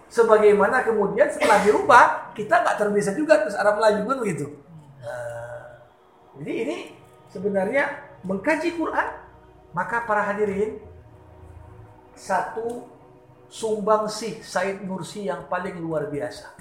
Sebagaimana 0.05 0.85
kemudian 0.85 1.25
setelah 1.33 1.65
dirubah 1.65 2.29
kita 2.37 2.61
nggak 2.61 2.77
terbiasa 2.77 3.17
juga 3.17 3.41
terus 3.41 3.57
Arab 3.57 3.81
Melayu 3.81 4.05
kan 4.05 4.17
begitu. 4.21 4.45
Nah, 5.01 5.81
jadi 6.37 6.53
ini 6.61 6.77
sebenarnya 7.33 7.89
mengkaji 8.21 8.77
Quran 8.77 9.07
maka 9.73 10.05
para 10.05 10.29
hadirin 10.29 10.77
satu 12.15 12.87
sumbangsih 13.51 14.41
Said 14.41 14.81
Nursi 14.83 15.27
yang 15.27 15.45
paling 15.51 15.77
luar 15.77 16.09
biasa 16.09 16.55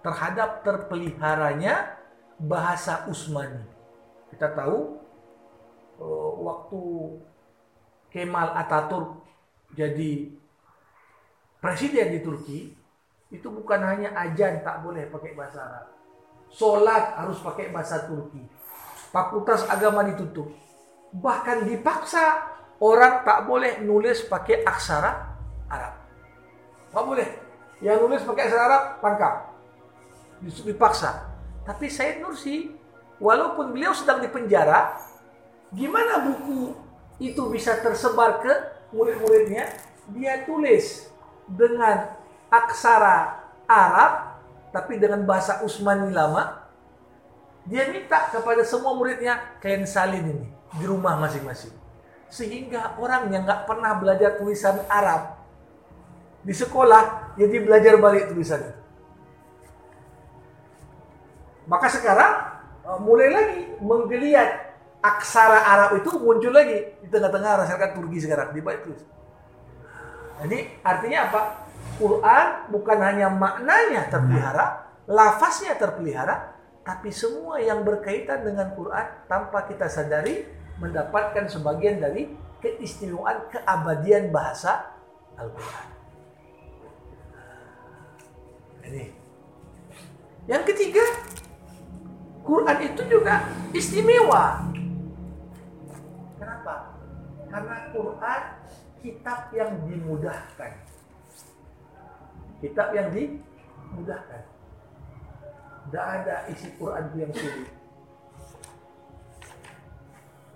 terhadap 0.00 0.64
terpeliharanya 0.64 2.00
bahasa 2.40 3.04
Usmani. 3.06 3.60
Kita 4.32 4.56
tahu 4.56 4.96
uh, 6.00 6.32
waktu 6.40 6.82
Kemal 8.10 8.56
Ataturk 8.58 9.22
jadi 9.76 10.34
presiden 11.62 12.10
di 12.10 12.20
Turki 12.24 12.74
itu 13.30 13.46
bukan 13.46 13.78
hanya 13.86 14.10
ajan 14.26 14.66
tak 14.66 14.82
boleh 14.82 15.06
pakai 15.06 15.38
bahasa 15.38 15.62
Arab. 15.62 15.86
Sholat 16.50 17.14
harus 17.14 17.38
pakai 17.38 17.70
bahasa 17.70 18.10
Turki. 18.10 18.42
Fakultas 19.14 19.62
agama 19.70 20.02
ditutup. 20.02 20.50
Bahkan 21.14 21.70
dipaksa 21.70 22.49
orang 22.80 23.22
tak 23.22 23.44
boleh 23.44 23.84
nulis 23.84 24.24
pakai 24.24 24.64
aksara 24.64 25.36
Arab. 25.68 25.94
Tak 26.90 27.04
boleh. 27.04 27.28
Yang 27.84 27.96
nulis 28.02 28.22
pakai 28.24 28.42
aksara 28.48 28.62
Arab, 28.66 28.84
tangkap. 29.04 29.34
Dipaksa. 30.42 31.30
Tapi 31.68 31.86
Said 31.92 32.24
Nursi, 32.24 32.72
walaupun 33.20 33.76
beliau 33.76 33.92
sedang 33.92 34.24
dipenjara, 34.24 34.96
gimana 35.70 36.24
buku 36.24 36.72
itu 37.20 37.46
bisa 37.52 37.76
tersebar 37.78 38.40
ke 38.40 38.52
murid-muridnya? 38.96 39.68
Dia 40.10 40.42
tulis 40.48 41.06
dengan 41.46 42.16
aksara 42.50 43.44
Arab, 43.68 44.42
tapi 44.74 44.98
dengan 44.98 45.22
bahasa 45.28 45.62
Usmani 45.62 46.10
lama. 46.10 46.66
Dia 47.68 47.92
minta 47.92 48.32
kepada 48.32 48.64
semua 48.64 48.96
muridnya 48.96 49.60
kain 49.60 49.84
salin 49.84 50.26
ini 50.26 50.48
di 50.80 50.84
rumah 50.88 51.14
masing-masing. 51.20 51.79
Sehingga 52.30 52.96
orang 52.96 53.28
yang 53.34 53.42
nggak 53.42 53.66
pernah 53.66 53.98
belajar 53.98 54.38
tulisan 54.38 54.80
Arab 54.86 55.36
di 56.40 56.54
sekolah 56.56 57.34
jadi 57.36 57.56
belajar 57.60 58.00
balik 58.00 58.32
tulisan 58.32 58.64
itu. 58.64 58.80
Maka 61.68 61.86
sekarang 61.92 62.32
uh, 62.86 62.98
mulai 63.02 63.28
lagi 63.30 63.60
menggeliat 63.78 64.72
aksara 65.04 65.60
Arab 65.68 65.90
itu 66.00 66.10
muncul 66.18 66.50
lagi 66.50 66.98
di 67.02 67.08
tengah-tengah 67.10 67.66
masyarakat 67.66 67.90
Turki 67.94 68.18
sekarang 68.22 68.48
di 68.56 68.60
balik. 68.64 68.88
Ini 70.40 70.80
artinya 70.80 71.18
apa? 71.28 71.40
Quran 72.00 72.46
bukan 72.72 72.98
hanya 73.04 73.28
maknanya 73.28 74.08
terpelihara, 74.08 74.88
lafaznya 75.04 75.76
terpelihara, 75.76 76.56
tapi 76.80 77.12
semua 77.12 77.60
yang 77.60 77.84
berkaitan 77.84 78.40
dengan 78.40 78.72
Quran 78.72 79.04
tanpa 79.28 79.68
kita 79.68 79.84
sadari 79.84 80.48
mendapatkan 80.80 81.44
sebagian 81.46 82.00
dari 82.00 82.32
keistimewaan 82.64 83.48
keabadian 83.52 84.32
bahasa 84.32 84.96
Al-Quran. 85.36 85.88
Ini. 88.88 89.04
Yang 90.48 90.62
ketiga, 90.74 91.04
Quran 92.42 92.78
itu 92.82 93.02
juga 93.06 93.46
istimewa. 93.70 94.66
Kenapa? 96.40 96.96
Karena 97.46 97.76
Quran 97.92 98.42
kitab 99.00 99.40
yang 99.54 99.70
dimudahkan. 99.86 100.72
Kitab 102.60 102.88
yang 102.92 103.08
dimudahkan. 103.14 104.42
Tidak 105.88 106.04
ada 106.04 106.36
isi 106.52 106.68
Quran 106.76 107.04
yang 107.16 107.32
sulit. 107.32 107.79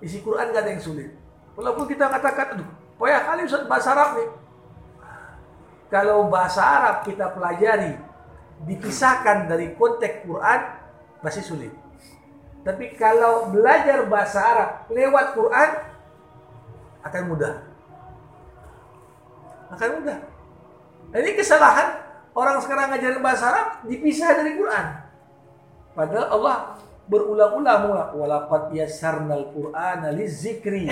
Isi 0.04 0.20
Quran 0.20 0.52
gak 0.52 0.68
ada 0.68 0.70
yang 0.76 0.84
sulit. 0.84 1.16
Walaupun 1.56 1.88
kita 1.88 2.12
katakan, 2.12 2.60
aduh, 2.60 2.68
payah 3.00 3.24
kali 3.24 3.48
Ustaz 3.48 3.64
bahasa 3.64 3.96
Arab 3.96 4.20
nih. 4.20 4.30
Kalau 5.88 6.28
bahasa 6.28 6.60
Arab 6.60 6.96
kita 7.08 7.32
pelajari, 7.32 7.96
dipisahkan 8.68 9.48
dari 9.48 9.72
konteks 9.72 10.28
Quran, 10.28 10.60
masih 11.24 11.40
sulit. 11.40 11.72
Tapi 12.64 12.92
kalau 13.00 13.48
belajar 13.48 14.04
bahasa 14.04 14.38
Arab 14.44 14.70
lewat 14.92 15.26
Quran, 15.32 15.70
akan 17.04 17.22
mudah. 17.28 17.54
Akan 19.72 19.88
mudah. 20.00 20.18
Ini 21.14 21.30
kesalahan 21.32 22.02
orang 22.36 22.60
sekarang 22.60 22.92
ngajarin 22.92 23.24
bahasa 23.24 23.44
Arab 23.48 23.66
dipisah 23.88 24.36
dari 24.36 24.58
Quran. 24.58 24.86
Padahal 25.94 26.26
Allah 26.34 26.56
berulang-ulang 27.04 28.14
walaqad 28.16 28.72
yassarnal 28.72 29.52
qur'ana 29.52 30.12
lizikri 30.12 30.88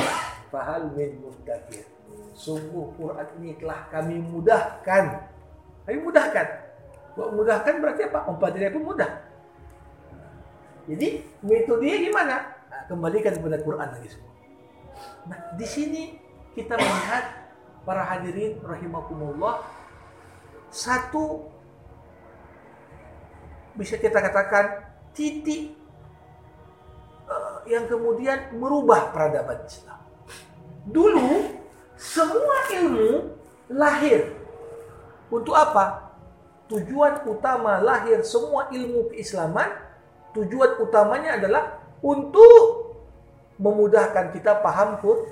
fahal 0.52 0.92
min 0.92 1.16
muddakir. 1.20 1.88
Sungguh 2.32 2.92
Quran 2.96 3.28
ini 3.40 3.56
telah 3.56 3.88
kami 3.88 4.20
mudahkan. 4.20 5.04
Kami 5.88 5.98
mudahkan. 6.00 6.46
Mudahkan 7.16 7.74
berarti 7.80 8.02
apa? 8.08 8.24
Mempelajari 8.28 8.72
pun 8.72 8.84
mudah. 8.88 9.12
Jadi 10.88 11.22
metodenya 11.44 11.98
gimana? 12.02 12.36
Nah, 12.66 12.82
kembalikan 12.90 13.32
kepada 13.36 13.60
Quran 13.62 13.88
lagi 13.94 14.08
semua. 14.10 14.32
Nah, 15.28 15.38
di 15.54 15.66
sini 15.68 16.02
kita 16.56 16.74
melihat 16.74 17.24
para 17.86 18.02
hadirin 18.06 18.58
rahimakumullah 18.60 19.62
satu 20.72 21.46
bisa 23.76 23.96
kita 23.96 24.20
katakan 24.20 24.84
titik 25.16 25.81
uh, 27.32 27.64
yang 27.64 27.88
kemudian 27.88 28.52
merubah 28.60 29.08
peradaban 29.08 29.64
Islam. 29.64 29.96
Dulu 30.84 31.56
semua 31.96 32.68
ilmu 32.76 33.32
lahir 33.72 34.36
untuk 35.32 35.56
apa? 35.56 36.12
Tujuan 36.68 37.24
utama 37.28 37.80
lahir 37.80 38.20
semua 38.24 38.68
ilmu 38.72 39.12
keislaman, 39.12 39.72
tujuan 40.36 40.80
utamanya 40.80 41.40
adalah 41.40 41.80
untuk 42.00 42.96
memudahkan 43.60 44.32
kita 44.32 44.60
paham 44.60 44.98
Quran. 45.00 45.28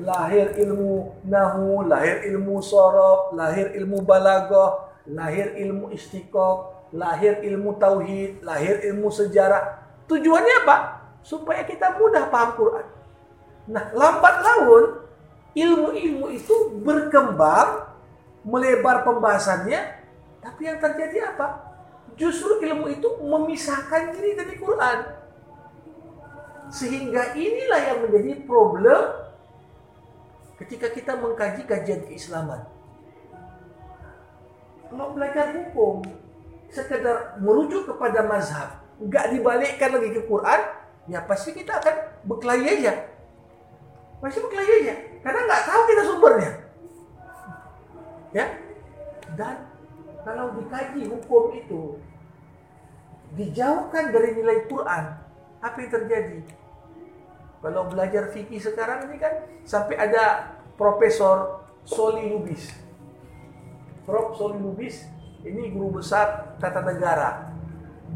Lahir 0.00 0.56
ilmu 0.56 1.20
nahu, 1.28 1.84
lahir 1.84 2.24
ilmu 2.32 2.60
sorof, 2.64 3.36
lahir 3.36 3.72
ilmu 3.76 4.00
balagoh, 4.04 4.88
lahir 5.08 5.56
ilmu 5.56 5.92
istiqoq, 5.92 6.90
lahir 6.92 7.40
ilmu 7.44 7.76
tauhid, 7.76 8.40
lahir 8.44 8.80
ilmu 8.90 9.12
sejarah. 9.12 9.79
Tujuannya 10.10 10.54
apa? 10.66 10.76
Supaya 11.22 11.62
kita 11.62 11.94
mudah 11.94 12.26
paham 12.26 12.58
Quran. 12.58 12.86
Nah, 13.70 13.94
lambat 13.94 14.42
laun 14.42 15.06
ilmu-ilmu 15.54 16.26
itu 16.34 16.54
berkembang, 16.82 17.86
melebar 18.42 19.06
pembahasannya, 19.06 20.02
tapi 20.42 20.66
yang 20.66 20.82
terjadi 20.82 21.30
apa? 21.30 21.70
Justru 22.18 22.58
ilmu 22.58 22.90
itu 22.90 23.06
memisahkan 23.22 24.10
diri 24.18 24.34
dari 24.34 24.54
Quran. 24.58 24.98
Sehingga 26.74 27.38
inilah 27.38 27.80
yang 27.94 27.98
menjadi 28.02 28.32
problem 28.46 29.02
ketika 30.58 30.90
kita 30.90 31.14
mengkaji 31.14 31.62
kajian 31.64 32.02
keislaman. 32.10 32.66
Kalau 34.90 35.14
belajar 35.14 35.54
hukum, 35.54 36.02
sekedar 36.66 37.38
merujuk 37.38 37.86
kepada 37.86 38.26
mazhab, 38.26 38.79
nggak 39.00 39.26
dibalikkan 39.32 39.90
lagi 39.96 40.10
ke 40.12 40.22
Quran, 40.28 40.60
ya 41.08 41.24
pasti 41.24 41.56
kita 41.56 41.80
akan 41.80 41.94
berkelahi 42.28 42.64
aja. 42.68 43.08
Pasti 44.20 44.38
berkelahi 44.44 44.72
aja, 44.84 44.94
karena 45.24 45.40
nggak 45.48 45.62
tahu 45.64 45.82
kita 45.88 46.02
sumbernya. 46.04 46.52
Ya, 48.30 48.46
dan 49.34 49.66
kalau 50.22 50.54
dikaji 50.54 51.08
hukum 51.08 51.56
itu 51.56 51.98
dijauhkan 53.34 54.12
dari 54.12 54.36
nilai 54.36 54.68
Quran, 54.68 55.04
apa 55.64 55.76
yang 55.80 55.90
terjadi? 55.90 56.38
Kalau 57.60 57.88
belajar 57.88 58.32
fikih 58.32 58.60
sekarang 58.60 59.08
ini 59.08 59.20
kan 59.20 59.44
sampai 59.68 59.96
ada 59.96 60.56
Profesor 60.80 61.68
Soli 61.84 62.32
Lubis. 62.32 62.72
Prof 64.08 64.32
Soli 64.36 64.56
Lubis 64.56 65.04
ini 65.44 65.68
guru 65.72 66.00
besar 66.00 66.56
tata 66.56 66.80
negara 66.80 67.52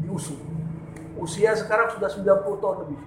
di 0.01 0.09
USU. 0.09 0.54
Usia 1.15 1.55
sekarang 1.55 1.91
sudah 1.95 2.09
90 2.11 2.61
tahun 2.61 2.77
lebih. 2.85 2.99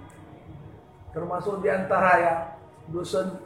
Termasuk 1.13 1.61
di 1.61 1.69
antara 1.69 2.11
yang 2.17 2.39
dosen 2.89 3.37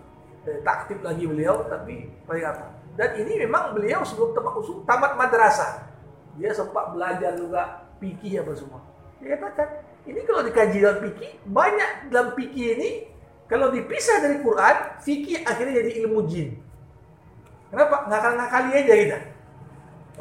eh, 0.47 0.59
taktif 0.64 0.99
lagi 1.03 1.28
beliau, 1.28 1.68
tapi 1.68 2.07
paling 2.28 2.45
apa? 2.47 2.66
Dan 2.93 3.09
ini 3.26 3.43
memang 3.43 3.74
beliau 3.74 4.05
sebelum 4.05 4.38
tamat 4.38 4.53
USU 4.61 4.74
tamat 4.86 5.18
madrasah. 5.18 5.89
Dia 6.38 6.53
sempat 6.53 6.93
belajar 6.93 7.38
juga 7.38 7.89
fikih 7.97 8.41
apa 8.41 8.53
semua. 8.53 8.82
Dia 9.22 9.38
katakan, 9.38 9.70
ini 10.09 10.20
kalau 10.28 10.41
dikaji 10.43 10.78
dalam 10.82 10.99
fikih, 11.01 11.32
banyak 11.47 11.89
dalam 12.11 12.28
fikih 12.36 12.68
ini 12.78 12.89
kalau 13.47 13.70
dipisah 13.70 14.18
dari 14.24 14.41
Quran, 14.41 14.76
fikih 15.03 15.45
akhirnya 15.45 15.84
jadi 15.84 15.91
ilmu 16.03 16.26
jin. 16.26 16.57
Kenapa? 17.70 18.05
Ngakal-ngakali 18.09 18.70
aja 18.74 18.93
kita. 18.97 19.20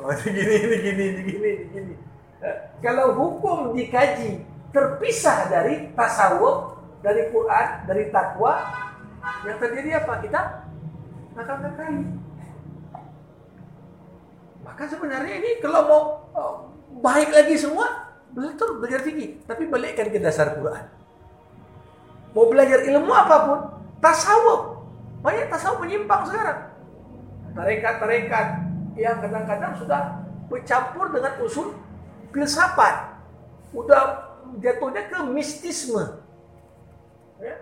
Oh, 0.00 0.08
ini 0.08 0.30
gini, 0.36 0.54
ini 0.56 0.76
gini, 0.80 1.04
ini 1.04 1.20
gini, 1.20 1.50
ini 1.52 1.66
gini. 1.68 1.94
Kalau 2.82 3.14
hukum 3.14 3.78
dikaji 3.78 4.42
terpisah 4.74 5.46
dari 5.46 5.94
tasawuf, 5.94 6.82
dari 6.98 7.30
Quran, 7.30 7.66
dari 7.86 8.10
takwa, 8.10 8.58
yang 9.46 9.58
terjadi 9.62 10.02
apa? 10.02 10.18
Kita 10.18 10.40
nakal-nakali. 11.38 12.02
Maka 14.66 14.82
sebenarnya 14.90 15.34
ini 15.38 15.50
kalau 15.62 15.80
mau 15.86 16.02
oh, 16.34 16.54
baik 16.98 17.30
lagi 17.30 17.54
semua, 17.54 18.10
betul 18.34 18.82
belajar 18.82 19.06
fikih, 19.06 19.46
tapi 19.46 19.70
balikkan 19.70 20.10
ke 20.10 20.18
dasar 20.18 20.58
Quran. 20.58 20.82
Mau 22.34 22.50
belajar 22.50 22.82
ilmu 22.82 23.12
apa 23.14 23.36
pun, 23.46 23.60
tasawuf. 24.02 24.82
Banyak 25.22 25.46
tasawuf 25.54 25.78
menyimpang 25.86 26.26
sekarang. 26.26 26.66
Tarekat-tarekat 27.54 28.46
yang 28.98 29.22
kadang-kadang 29.22 29.72
sudah 29.78 30.18
bercampur 30.50 31.14
dengan 31.14 31.32
usul 31.44 31.76
filsafat. 32.32 33.12
udah 33.72 34.32
jatuhnya 34.60 35.08
ke 35.08 35.18
mistisme. 35.32 36.20
Ya. 37.40 37.56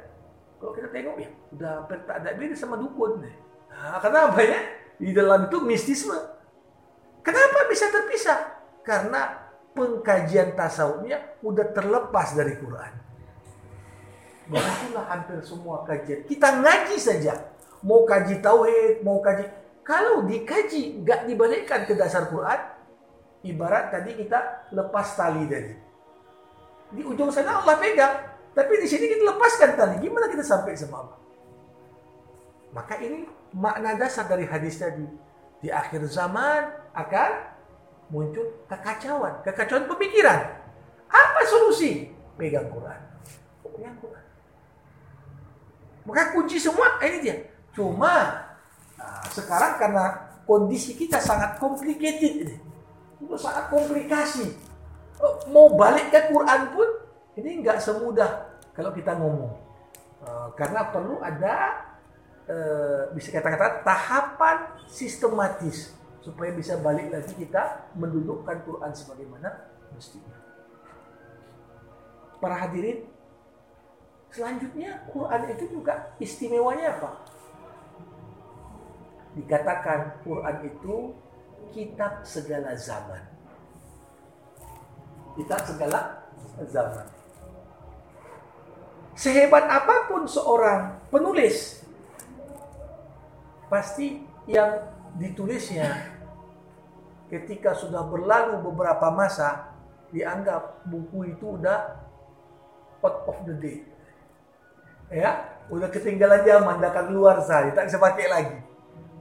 Kalau 0.58 0.72
kita 0.74 0.88
tengok 0.90 1.16
ya, 1.22 1.30
udah 1.54 1.72
ada 1.88 2.30
beda 2.34 2.54
sama 2.58 2.76
dukun. 2.76 3.22
Nah, 3.70 3.98
kenapa 4.02 4.42
ya? 4.42 4.60
Di 4.98 5.14
dalam 5.14 5.46
itu 5.46 5.62
mistisme. 5.62 6.18
Kenapa 7.22 7.70
bisa 7.70 7.88
terpisah? 7.88 8.58
Karena 8.82 9.50
pengkajian 9.72 10.58
tasawufnya 10.58 11.40
udah 11.40 11.66
terlepas 11.70 12.34
dari 12.34 12.58
Quran. 12.58 12.92
Begitulah 14.50 15.06
hampir 15.06 15.38
semua 15.46 15.86
kajian. 15.86 16.26
Kita 16.26 16.58
ngaji 16.58 16.96
saja. 16.98 17.54
Mau 17.86 18.02
kaji 18.04 18.42
tauhid, 18.42 19.06
mau 19.06 19.22
kaji. 19.22 19.46
Kalau 19.86 20.26
dikaji, 20.26 21.00
nggak 21.00 21.30
dibalikkan 21.30 21.86
ke 21.88 21.94
dasar 21.96 22.28
Quran, 22.28 22.58
ibarat 23.46 23.88
tadi 23.92 24.16
kita 24.16 24.70
lepas 24.74 25.16
tali 25.16 25.44
tadi. 25.48 25.74
Di 26.90 27.02
ujung 27.06 27.30
sana 27.30 27.62
Allah 27.62 27.78
pegang. 27.78 28.14
Tapi 28.50 28.82
di 28.82 28.86
sini 28.90 29.06
kita 29.06 29.22
lepaskan 29.30 29.70
tali. 29.78 29.94
Gimana 30.02 30.26
kita 30.26 30.42
sampai 30.42 30.74
sama 30.74 31.06
Allah? 31.06 31.18
Maka 32.74 32.98
ini 32.98 33.26
makna 33.54 33.94
dasar 33.94 34.26
dari 34.26 34.44
hadis 34.46 34.78
tadi. 34.78 35.06
Di 35.62 35.70
akhir 35.70 36.02
zaman 36.10 36.92
akan 36.92 37.30
muncul 38.10 38.66
kekacauan. 38.66 39.46
Kekacauan 39.46 39.86
pemikiran. 39.86 40.40
Apa 41.06 41.40
solusi? 41.46 42.10
Pegang 42.34 42.66
Quran. 42.70 43.00
Pegang 43.62 43.96
Quran. 44.02 44.26
Maka 46.10 46.22
kunci 46.34 46.58
semua 46.58 46.98
ini 47.06 47.18
dia. 47.22 47.36
Cuma 47.70 48.50
nah, 48.98 49.22
sekarang 49.30 49.78
karena 49.78 50.04
kondisi 50.42 50.98
kita 50.98 51.22
sangat 51.22 51.62
complicated 51.62 52.50
ini. 52.50 52.69
Itu 53.20 53.36
sangat 53.36 53.68
komplikasi 53.68 54.70
Oh, 55.20 55.36
mau 55.52 55.68
balik 55.76 56.08
ke 56.08 56.32
Quran 56.32 56.72
pun 56.72 56.88
ini 57.36 57.60
nggak 57.60 57.76
semudah 57.76 58.56
kalau 58.72 58.88
kita 58.88 59.12
ngomong 59.20 59.52
uh, 60.24 60.48
karena 60.56 60.88
perlu 60.88 61.20
ada 61.20 61.84
uh, 62.48 63.12
bisa 63.12 63.28
kata-kata 63.28 63.84
tahapan 63.84 64.80
sistematis 64.88 65.92
supaya 66.24 66.56
bisa 66.56 66.80
balik 66.80 67.12
lagi 67.12 67.36
kita 67.36 67.92
mendudukkan 68.00 68.64
Quran 68.64 68.92
sebagaimana 68.96 69.48
mestinya. 69.92 70.36
Para 72.40 72.56
hadirin, 72.56 73.04
selanjutnya 74.32 75.04
Quran 75.12 75.52
itu 75.52 75.64
juga 75.68 76.16
istimewanya 76.16 76.96
apa? 76.96 77.10
Dikatakan 79.36 80.24
Quran 80.24 80.56
itu 80.64 81.12
kitab 81.72 82.22
segala 82.26 82.76
zaman 82.76 83.30
kita 85.40 85.56
segala 85.64 86.00
zaman. 86.68 87.06
Sehebat 89.14 89.64
apa 89.68 90.08
pun 90.08 90.24
seorang 90.24 90.96
penulis, 91.12 91.84
pasti 93.68 94.24
yang 94.48 94.80
ditulisnya 95.20 96.16
ketika 97.28 97.76
sudah 97.76 98.04
berlalu 98.08 98.64
beberapa 98.64 99.12
masa 99.12 99.76
dianggap 100.10 100.82
buku 100.88 101.36
itu 101.36 101.60
udah 101.60 102.00
out 103.04 103.16
of 103.28 103.38
the 103.46 103.54
date. 103.60 103.84
Ya, 105.10 105.58
udah 105.66 105.90
ketinggalan 105.90 106.46
zaman, 106.46 106.78
udah 106.78 106.92
keluar 106.94 107.36
saja, 107.42 107.74
tak 107.74 107.90
bisa 107.90 107.98
pakai 107.98 108.26
lagi. 108.30 108.58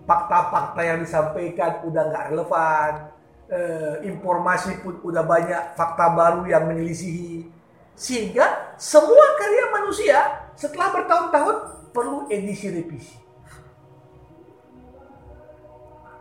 Fakta-fakta 0.09 0.81
yang 0.81 1.05
disampaikan 1.05 1.85
udah 1.85 2.03
nggak 2.09 2.25
relevan, 2.33 2.91
eh, 3.45 4.09
informasi 4.09 4.81
pun 4.81 4.97
udah 5.05 5.21
banyak 5.21 5.77
fakta 5.77 6.17
baru 6.17 6.49
yang 6.49 6.65
menyelisihi. 6.65 7.45
Sehingga 7.93 8.73
semua 8.81 9.37
karya 9.37 9.65
manusia 9.69 10.17
setelah 10.57 10.97
bertahun-tahun 10.97 11.55
perlu 11.93 12.25
edisi 12.33 12.73
revisi. 12.73 13.17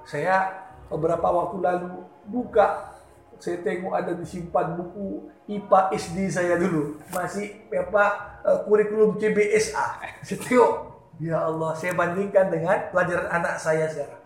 Saya 0.08 0.68
beberapa 0.92 1.28
waktu 1.28 1.56
lalu 1.60 2.04
buka. 2.28 2.96
Saya 3.38 3.62
tengok 3.62 3.94
ada 3.94 4.18
disimpan 4.18 4.74
buku 4.74 5.30
IPA 5.46 5.80
SD 5.94 6.26
saya 6.26 6.58
dulu. 6.58 6.98
Masih 7.14 7.54
apa 7.70 8.36
uh, 8.42 8.58
kurikulum 8.66 9.14
CBSA 9.14 9.86
saya 10.26 10.38
tengok 10.42 10.97
ya 11.18 11.46
Allah 11.46 11.74
saya 11.74 11.94
bandingkan 11.98 12.50
dengan 12.50 12.90
pelajaran 12.94 13.28
anak 13.30 13.58
saya 13.58 13.90
sekarang 13.90 14.22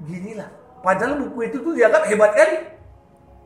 ginilah 0.00 0.60
Padahal 0.80 1.20
buku 1.20 1.52
itu 1.52 1.60
tuh 1.60 1.76
dianggap 1.76 2.08
hebat 2.08 2.32
kali. 2.32 2.58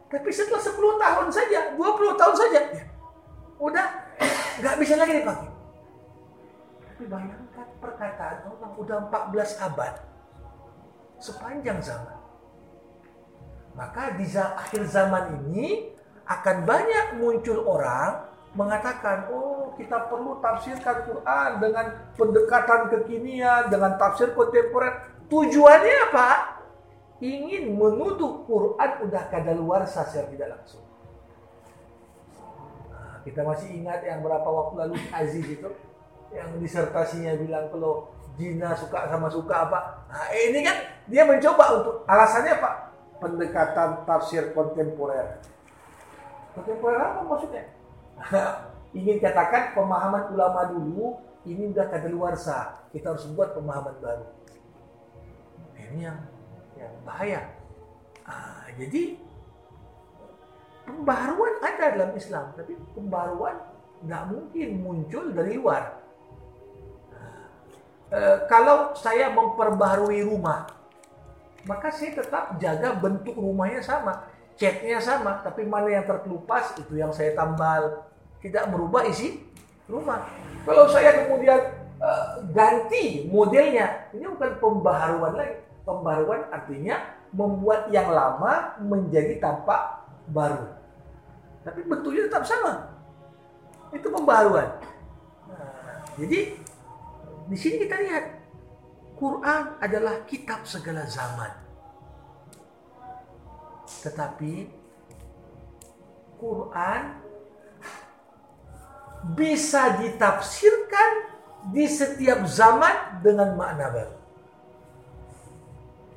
Tapi 0.07 0.29
setelah 0.31 0.63
10 0.63 0.79
tahun 0.79 1.29
saja, 1.35 1.61
20 1.75 2.21
tahun 2.21 2.37
saja, 2.39 2.61
ya, 2.71 2.85
udah 3.59 3.87
nggak 4.63 4.77
bisa 4.79 4.95
lagi 4.95 5.13
dipakai. 5.19 5.51
Tapi 6.87 7.03
bayangkan 7.11 7.69
perkataan 7.83 8.39
orang 8.47 8.73
udah 8.79 8.97
14 9.35 9.67
abad. 9.67 9.93
Sepanjang 11.19 11.83
zaman. 11.83 12.19
Maka 13.75 14.15
di 14.15 14.31
akhir 14.31 14.87
zaman 14.87 15.43
ini 15.43 15.91
akan 16.31 16.63
banyak 16.63 17.19
muncul 17.19 17.67
orang 17.67 18.31
mengatakan, 18.55 19.27
oh 19.35 19.54
kita 19.77 20.11
perlu 20.11 20.39
tafsirkan 20.39 21.07
Quran 21.07 21.51
dengan 21.63 21.87
pendekatan 22.15 22.81
kekinian, 22.91 23.71
dengan 23.71 23.99
tafsir 24.01 24.33
kontemporer. 24.33 25.15
Tujuannya 25.29 25.97
apa? 26.13 26.55
ingin 27.25 27.79
menuduh 27.79 28.43
Quran 28.45 28.91
udah 29.07 29.25
luar 29.57 29.87
secara 29.89 30.29
tidak 30.29 30.49
langsung. 30.59 30.85
Nah, 32.91 33.23
kita 33.23 33.41
masih 33.47 33.69
ingat 33.81 34.05
yang 34.05 34.21
berapa 34.21 34.45
waktu 34.45 34.75
lalu 34.85 34.95
Aziz 35.15 35.47
itu 35.47 35.71
yang 36.35 36.51
disertasinya 36.59 37.39
bilang 37.39 37.71
kalau 37.71 38.11
Jina 38.35 38.75
suka 38.75 39.07
sama 39.07 39.31
suka 39.31 39.55
apa. 39.71 39.79
Nah, 40.11 40.27
ini 40.35 40.67
kan 40.67 40.77
dia 41.07 41.23
mencoba 41.23 41.65
untuk 41.79 41.97
alasannya 42.11 42.53
apa? 42.59 42.71
Pendekatan 43.23 44.03
tafsir 44.05 44.51
kontemporer. 44.51 45.39
Kontemporer 46.59 46.99
apa 46.99 47.21
maksudnya? 47.23 47.65
ingin 48.95 49.19
katakan 49.19 49.75
pemahaman 49.75 50.31
ulama 50.31 50.71
dulu 50.71 51.19
ini 51.45 51.75
udah 51.75 51.91
kadaluarsa. 51.91 52.89
Kita 52.95 53.13
harus 53.13 53.27
buat 53.35 53.53
pemahaman 53.53 53.99
baru. 54.01 54.27
Ini 55.77 55.99
yang 56.09 56.19
yang 56.79 56.95
bahaya. 57.05 57.41
Ah, 58.25 58.71
jadi 58.79 59.21
pembaruan 60.89 61.55
ada 61.61 61.85
dalam 61.93 62.13
Islam, 62.17 62.55
tapi 62.57 62.79
pembaruan 62.97 63.57
nggak 64.05 64.25
mungkin 64.31 64.69
muncul 64.81 65.25
dari 65.33 65.57
luar. 65.57 66.05
e, 68.13 68.21
kalau 68.47 68.93
saya 68.95 69.33
memperbarui 69.33 70.23
rumah, 70.23 70.69
maka 71.65 71.89
saya 71.89 72.21
tetap 72.21 72.61
jaga 72.61 72.95
bentuk 73.01 73.35
rumahnya 73.35 73.81
sama, 73.81 74.29
catnya 74.61 75.01
sama, 75.01 75.41
tapi 75.41 75.65
mana 75.65 75.89
yang 75.89 76.07
terkelupas 76.07 76.77
itu 76.79 77.01
yang 77.01 77.11
saya 77.11 77.33
tambal, 77.33 78.05
tidak 78.45 78.69
merubah 78.69 79.09
isi 79.09 79.41
rumah. 79.89 80.29
Kalau 80.69 80.85
saya 80.93 81.25
kemudian 81.25 81.57
e, 81.97 82.11
ganti 82.53 83.25
modelnya, 83.33 84.13
ini 84.13 84.29
bukan 84.29 84.61
pembaharuan 84.61 85.33
lagi, 85.33 85.65
Pembaruan 85.85 86.49
artinya 86.49 86.97
membuat 87.29 87.93
yang 87.93 88.09
lama 88.09 88.73
menjadi 88.81 89.37
tampak 89.37 90.01
baru. 90.33 90.65
Tapi 91.61 91.85
bentuknya 91.85 92.25
tetap 92.25 92.49
sama. 92.49 92.89
Itu 93.93 94.09
pembaruan. 94.09 94.81
Nah, 95.45 96.01
jadi 96.17 96.57
di 97.53 97.57
sini 97.61 97.85
kita 97.85 98.01
lihat 98.01 98.25
Quran 99.21 99.77
adalah 99.77 100.25
kitab 100.25 100.65
segala 100.65 101.05
zaman. 101.05 101.53
Tetapi 104.01 104.53
Quran 106.41 107.03
bisa 109.33 109.97
ditafsirkan 110.05 111.33
di 111.73 111.89
setiap 111.89 112.45
zaman 112.45 113.25
dengan 113.25 113.57
makna 113.57 113.89
baru. 113.89 114.17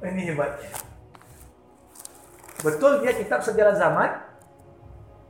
Ini 0.04 0.22
hebatnya. 0.36 0.72
Betul 2.60 3.00
dia 3.06 3.16
kitab 3.16 3.40
segala 3.46 3.72
zaman, 3.80 4.28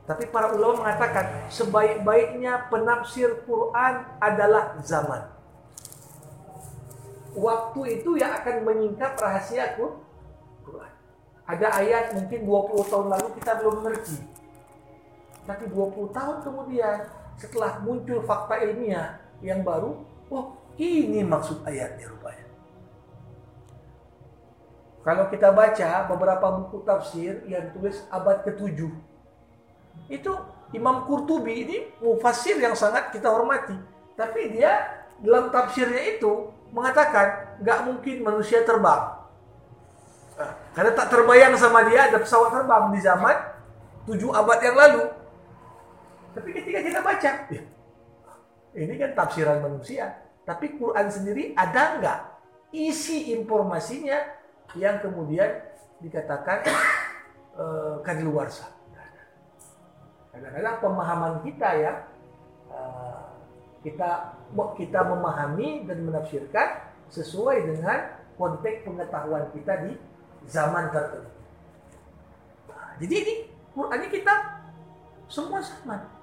tapi 0.08 0.26
para 0.32 0.50
ulama 0.56 0.88
mengatakan 0.88 1.46
sebaik-baiknya 1.52 2.66
penafsir 2.72 3.44
Quran 3.46 3.94
adalah 4.18 4.80
zaman. 4.82 5.28
Waktu 7.38 8.00
itu 8.00 8.18
yang 8.18 8.34
akan 8.42 8.66
menyingkap 8.66 9.14
rahasia 9.20 9.78
Quran. 9.78 10.92
Ada 11.48 11.68
ayat 11.80 12.04
mungkin 12.16 12.44
20 12.44 12.90
tahun 12.90 13.06
lalu 13.12 13.28
kita 13.40 13.52
belum 13.62 13.74
mengerti. 13.84 14.18
Tapi 15.44 15.64
20 15.68 16.16
tahun 16.16 16.36
kemudian 16.44 16.98
setelah 17.38 17.78
muncul 17.80 18.20
fakta 18.26 18.60
ilmiah 18.66 19.22
yang 19.40 19.62
baru, 19.62 20.02
oh 20.28 20.58
ini 20.76 21.22
maksud 21.22 21.62
ayatnya 21.62 22.10
rupanya. 22.10 22.46
Kalau 25.06 25.24
kita 25.32 25.54
baca 25.54 26.04
beberapa 26.10 26.46
buku 26.60 26.84
tafsir 26.84 27.40
yang 27.48 27.70
ditulis 27.70 28.04
abad 28.12 28.44
ke-7. 28.44 28.90
Itu 30.12 30.32
Imam 30.76 31.08
Qurtubi 31.08 31.64
ini 31.64 31.78
mufassir 32.04 32.60
yang 32.60 32.76
sangat 32.76 33.08
kita 33.14 33.32
hormati. 33.32 33.72
Tapi 34.18 34.52
dia 34.52 34.84
dalam 35.22 35.48
tafsirnya 35.48 36.18
itu 36.18 36.52
mengatakan 36.74 37.56
nggak 37.62 37.78
mungkin 37.88 38.16
manusia 38.20 38.60
terbang. 38.68 39.16
Nah, 40.36 40.52
karena 40.76 40.92
tak 40.92 41.08
terbayang 41.08 41.54
sama 41.56 41.88
dia 41.88 42.12
ada 42.12 42.20
pesawat 42.20 42.52
terbang 42.52 42.84
di 42.92 43.00
zaman 43.00 43.36
tujuh 44.04 44.30
abad 44.30 44.58
yang 44.60 44.76
lalu. 44.76 45.02
Ketika 46.68 46.84
kita 46.84 47.00
baca, 47.00 47.30
ini 48.76 48.94
kan 49.00 49.10
tafsiran 49.16 49.64
manusia. 49.64 50.20
Tapi 50.44 50.76
Quran 50.76 51.08
sendiri 51.08 51.56
ada 51.56 51.96
nggak 51.96 52.20
isi 52.76 53.32
informasinya 53.32 54.36
yang 54.76 55.00
kemudian 55.00 55.64
dikatakan 56.04 56.68
uh, 57.56 57.96
kadaluarsa. 58.04 58.68
Kadang-kadang 60.28 60.76
pemahaman 60.84 61.34
kita 61.40 61.68
ya 61.72 62.04
uh, 62.68 63.32
kita 63.80 64.36
kita 64.76 65.00
memahami 65.08 65.88
dan 65.88 66.04
menafsirkan 66.04 66.84
sesuai 67.08 67.64
dengan 67.64 68.12
konteks 68.36 68.84
pengetahuan 68.84 69.48
kita 69.56 69.88
di 69.88 69.96
zaman 70.44 70.92
tertentu. 70.92 71.32
Nah, 72.68 72.92
jadi 73.00 73.14
ini 73.24 73.34
Quran 73.72 74.04
kita 74.12 74.34
semua 75.32 75.64
sama. 75.64 76.17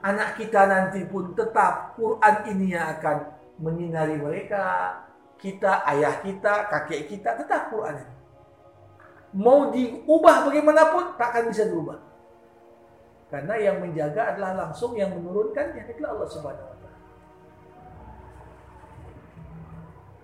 Anak 0.00 0.40
kita 0.40 0.64
nanti 0.64 1.04
pun 1.04 1.36
tetap 1.36 1.92
Quran 1.92 2.36
ini 2.48 2.72
yang 2.72 2.96
akan 2.96 3.16
menyinari 3.60 4.16
mereka, 4.16 4.96
kita, 5.36 5.84
ayah 5.92 6.24
kita, 6.24 6.72
kakek 6.72 7.04
kita, 7.12 7.36
tetap 7.36 7.68
Quran 7.68 8.00
ini. 8.00 8.14
Mau 9.36 9.68
diubah 9.68 10.48
bagaimanapun, 10.48 11.20
tak 11.20 11.28
akan 11.36 11.44
bisa 11.52 11.68
berubah. 11.68 12.00
Karena 13.30 13.54
yang 13.60 13.78
menjaga 13.78 14.34
adalah 14.34 14.66
langsung 14.66 14.96
yang 14.98 15.14
menurunkannya 15.14 15.86
itulah 15.86 16.18
Allah 16.18 16.28
Subhanahu 16.32 16.66
wa. 16.66 16.92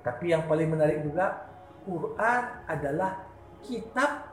Tapi 0.02 0.24
yang 0.30 0.46
paling 0.46 0.70
menarik 0.70 1.02
juga 1.02 1.50
Quran 1.86 2.42
adalah 2.66 3.26
kitab 3.62 4.30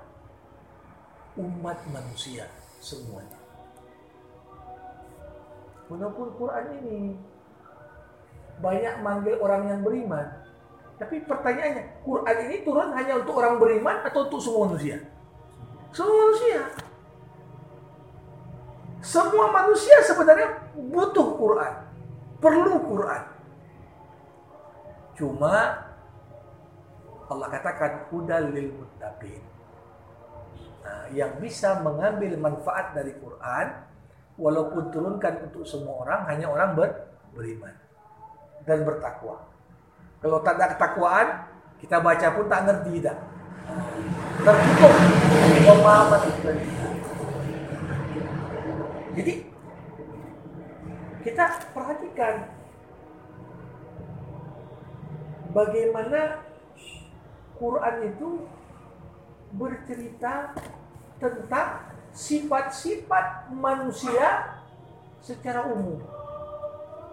umat 1.38 1.82
manusia 1.89 2.46
semuanya. 2.82 3.43
Walaupun 5.92 6.28
Quran 6.40 6.66
ini 6.84 7.00
banyak 8.64 8.96
manggil 9.04 9.36
orang 9.44 9.68
yang 9.68 9.80
beriman, 9.84 10.44
tapi 11.02 11.20
pertanyaannya, 11.26 12.06
Quran 12.06 12.38
ini 12.48 12.56
turun 12.64 12.96
hanya 12.96 13.20
untuk 13.20 13.36
orang 13.42 13.60
beriman 13.60 14.06
atau 14.06 14.30
untuk 14.30 14.40
semua 14.40 14.72
manusia? 14.72 15.04
Semua 15.92 16.16
manusia. 16.16 16.62
Semua 19.04 19.52
manusia 19.52 19.98
sebenarnya 20.06 20.48
butuh 20.74 21.36
Quran. 21.36 21.74
Perlu 22.40 22.76
Quran. 22.88 23.24
Cuma 25.20 25.56
Allah 27.28 27.48
katakan 27.52 28.08
hudal 28.08 28.56
lil 28.56 28.72
muttaqin. 28.72 29.44
Nah, 30.84 31.08
yang 31.16 31.40
bisa 31.40 31.80
mengambil 31.84 32.36
manfaat 32.40 32.96
dari 32.96 33.16
Quran 33.16 33.68
walaupun 34.38 34.90
turunkan 34.90 35.50
untuk 35.50 35.64
semua 35.66 36.02
orang 36.06 36.22
hanya 36.30 36.50
orang 36.50 36.74
ber, 36.74 36.90
beriman 37.34 37.74
dan 38.66 38.82
bertakwa. 38.82 39.46
Kalau 40.24 40.40
tak 40.40 40.56
ada 40.56 40.72
ketakwaan, 40.74 41.28
kita 41.84 42.00
baca 42.00 42.28
pun 42.32 42.46
tak 42.48 42.62
ngerti 42.64 42.94
dah. 43.04 43.18
Tertutup 44.44 44.94
pemahaman 45.68 46.22
kita. 46.32 46.52
Jadi 49.14 49.34
kita 51.24 51.46
perhatikan 51.72 52.34
bagaimana 55.54 56.42
Quran 57.62 57.96
itu 58.10 58.30
bercerita 59.54 60.58
tentang 61.22 61.93
sifat-sifat 62.14 63.49
manusia 63.51 64.61
secara 65.20 65.66
umum. 65.66 65.97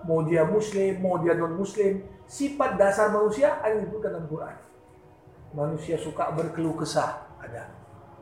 Mau 0.04 0.24
dia 0.24 0.44
muslim, 0.44 1.00
mau 1.00 1.16
dia 1.20 1.32
non 1.36 1.56
muslim, 1.56 2.04
sifat 2.28 2.76
dasar 2.76 3.08
manusia 3.12 3.58
ada 3.60 3.80
disebutkan 3.80 4.16
dalam 4.16 4.28
Quran. 4.28 4.56
Manusia 5.50 5.98
suka 5.98 6.30
berkeluh 6.30 6.76
kesah, 6.78 7.26
ada. 7.40 7.72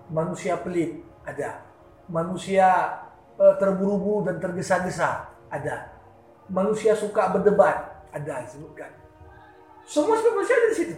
Manusia 0.08 0.56
pelit, 0.56 1.04
ada. 1.26 1.66
Manusia 2.08 2.66
uh, 3.36 3.54
terburu-buru 3.60 4.24
dan 4.32 4.40
tergesa-gesa 4.40 5.28
ada. 5.52 5.92
Manusia 6.48 6.96
suka 6.96 7.28
berdebat 7.28 8.08
ada 8.08 8.40
disebutkan. 8.48 8.88
Semua 9.84 10.16
sifat 10.16 10.32
manusia 10.32 10.56
ada 10.56 10.68
di 10.72 10.76
situ. 10.76 10.96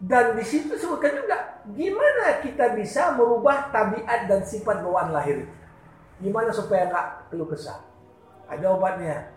Dan 0.00 0.32
di 0.32 0.44
situ 0.48 0.72
disebutkan 0.72 1.12
juga 1.12 1.60
gimana 1.76 2.40
kita 2.40 2.72
bisa 2.72 3.12
merubah 3.12 3.68
tabiat 3.68 4.24
dan 4.24 4.40
sifat 4.40 4.80
bawaan 4.80 5.12
lahir. 5.12 5.44
Gimana 6.24 6.48
supaya 6.48 6.88
nggak 6.88 7.28
keluh 7.28 7.44
kesah. 7.44 7.84
Ada 8.48 8.72
obatnya. 8.72 9.28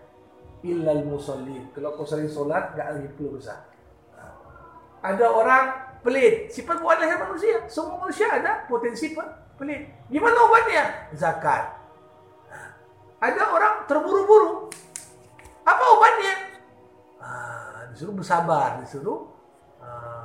Illal 0.64 1.04
musallin. 1.04 1.68
Kalau 1.76 1.92
kau 2.00 2.08
sering 2.08 2.32
solat 2.32 2.72
nggak 2.72 2.88
lagi 2.96 3.08
keluh 3.20 3.36
kesah. 3.36 3.60
Ada 5.04 5.26
orang 5.28 5.64
pelit. 6.00 6.48
Sifat 6.48 6.80
bawaan 6.80 7.04
lahir 7.04 7.20
manusia. 7.20 7.68
Semua 7.68 8.00
manusia 8.00 8.24
ada 8.32 8.64
potensi 8.64 9.12
pelit. 9.60 9.92
Gimana 10.08 10.48
obatnya? 10.48 11.12
Zakat. 11.12 11.76
Ada 13.20 13.42
orang 13.52 13.74
terburu-buru. 13.84 14.72
Apa 15.64 15.84
obatnya? 15.96 16.34
Ah, 17.20 17.88
disuruh 17.92 18.16
bersabar, 18.16 18.80
disuruh 18.84 19.28
uh, 19.80 20.23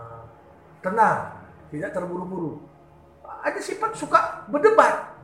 tenang, 0.80 1.40
tidak 1.72 1.92
terburu-buru. 1.96 2.64
Ada 3.24 3.60
sifat 3.64 3.96
suka 3.96 4.46
berdebat. 4.52 5.16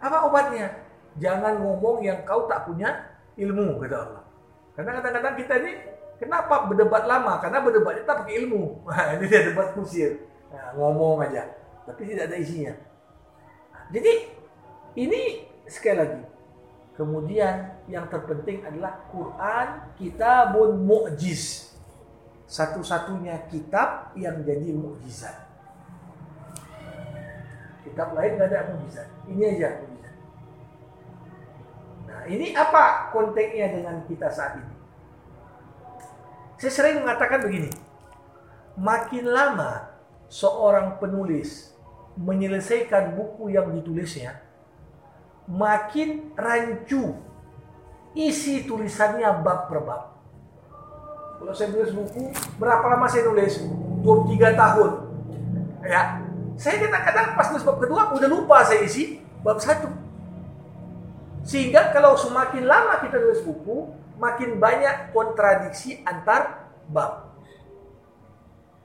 Apa 0.00 0.28
obatnya? 0.28 0.72
Jangan 1.20 1.60
ngomong 1.62 2.02
yang 2.02 2.24
kau 2.26 2.48
tak 2.50 2.66
punya 2.66 3.14
ilmu, 3.38 3.80
kata 3.84 3.96
Allah. 3.96 4.22
Karena 4.74 4.90
kadang-kadang 4.98 5.34
kita 5.38 5.54
ini 5.62 5.72
kenapa 6.18 6.66
berdebat 6.66 7.04
lama? 7.06 7.38
Karena 7.38 7.62
berdebatnya 7.62 8.02
tak 8.04 8.16
pakai 8.24 8.34
ilmu. 8.44 8.62
Nah, 8.90 9.16
ini 9.16 9.24
dia 9.30 9.46
debat 9.46 9.72
kusir. 9.76 10.26
Nah, 10.50 10.74
ngomong 10.74 11.22
aja 11.24 11.64
tapi 11.84 12.08
tidak 12.08 12.32
ada 12.32 12.36
isinya. 12.40 12.74
Jadi 13.92 14.12
ini 14.96 15.44
sekali 15.68 15.96
lagi. 16.00 16.22
Kemudian 16.94 17.84
yang 17.90 18.06
terpenting 18.06 18.62
adalah 18.64 19.04
Quran 19.10 19.92
kitabun 19.98 20.78
mu'jiz. 20.86 21.73
Satu-satunya 22.44 23.48
kitab 23.48 24.12
yang 24.14 24.44
jadi 24.44 24.70
mukjizat. 24.76 25.36
Kitab 27.84 28.12
lain 28.12 28.36
tidak 28.36 28.48
ada 28.52 28.60
mukjizat. 28.76 29.08
Ini 29.28 29.42
aja 29.56 29.68
mukjizat. 29.80 30.14
Nah, 32.04 32.22
ini 32.30 32.46
apa 32.54 33.10
konteksnya 33.10 33.74
dengan 33.74 34.04
kita 34.06 34.28
saat 34.30 34.60
ini? 34.60 34.74
Saya 36.60 36.72
sering 36.72 37.02
mengatakan 37.02 37.42
begini. 37.42 37.68
Makin 38.78 39.24
lama 39.30 39.90
seorang 40.30 40.98
penulis 40.98 41.74
menyelesaikan 42.14 43.18
buku 43.18 43.50
yang 43.50 43.74
ditulisnya, 43.74 44.38
makin 45.50 46.30
rancu 46.38 47.18
isi 48.14 48.62
tulisannya 48.66 49.42
bab 49.42 49.66
per 49.66 49.78
bab. 49.82 50.13
Kalau 51.44 51.52
saya 51.52 51.68
tulis 51.76 51.92
buku, 51.92 52.32
berapa 52.56 52.80
lama 52.88 53.04
saya 53.04 53.28
nulis? 53.28 53.60
23 54.00 54.56
tahun. 54.56 54.90
Ya, 55.84 56.24
saya 56.56 56.80
kadang-kadang 56.80 57.36
pas 57.36 57.52
nulis 57.52 57.64
bab 57.68 57.76
kedua 57.76 58.16
udah 58.16 58.28
lupa 58.32 58.64
saya 58.64 58.80
isi 58.80 59.20
bab 59.44 59.60
satu. 59.60 59.92
Sehingga 61.44 61.92
kalau 61.92 62.16
semakin 62.16 62.64
lama 62.64 63.04
kita 63.04 63.20
nulis 63.20 63.44
buku, 63.44 63.92
makin 64.16 64.56
banyak 64.56 65.12
kontradiksi 65.12 66.00
antar 66.08 66.72
bab. 66.88 67.36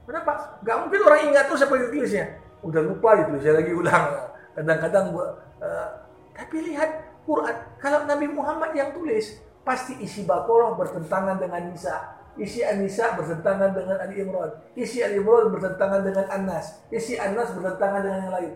Kenapa? 0.04 0.60
Gak 0.60 0.78
mungkin 0.84 1.00
orang 1.08 1.32
ingat 1.32 1.48
tuh 1.48 1.56
siapa 1.56 1.80
yang 1.80 1.96
tulisnya 1.96 2.26
udah 2.60 2.82
lupa 2.84 3.24
gitu 3.24 3.40
saya 3.40 3.64
lagi 3.64 3.72
ulang 3.72 4.06
kadang-kadang 4.52 5.16
uh, 5.16 5.90
tapi 6.36 6.60
lihat 6.68 7.08
Quran 7.24 7.56
kalau 7.80 8.04
Nabi 8.04 8.28
Muhammad 8.28 8.76
yang 8.76 8.92
tulis 8.92 9.40
pasti 9.64 9.96
isi 10.04 10.28
Baqarah 10.28 10.76
bertentangan 10.76 11.40
dengan 11.40 11.72
Nisa 11.72 12.19
isi 12.40 12.64
An-Nisa 12.64 13.20
bertentangan 13.20 13.76
dengan 13.76 13.98
Ali 14.00 14.24
Imran 14.24 14.50
isi 14.74 15.04
Ali 15.04 15.20
Imran 15.20 15.52
bertentangan 15.52 16.02
dengan 16.02 16.26
An-Nas 16.32 16.82
isi 16.90 17.20
An-Nas 17.20 17.52
bertentangan 17.54 18.02
dengan 18.02 18.20
yang 18.26 18.34
lain 18.34 18.54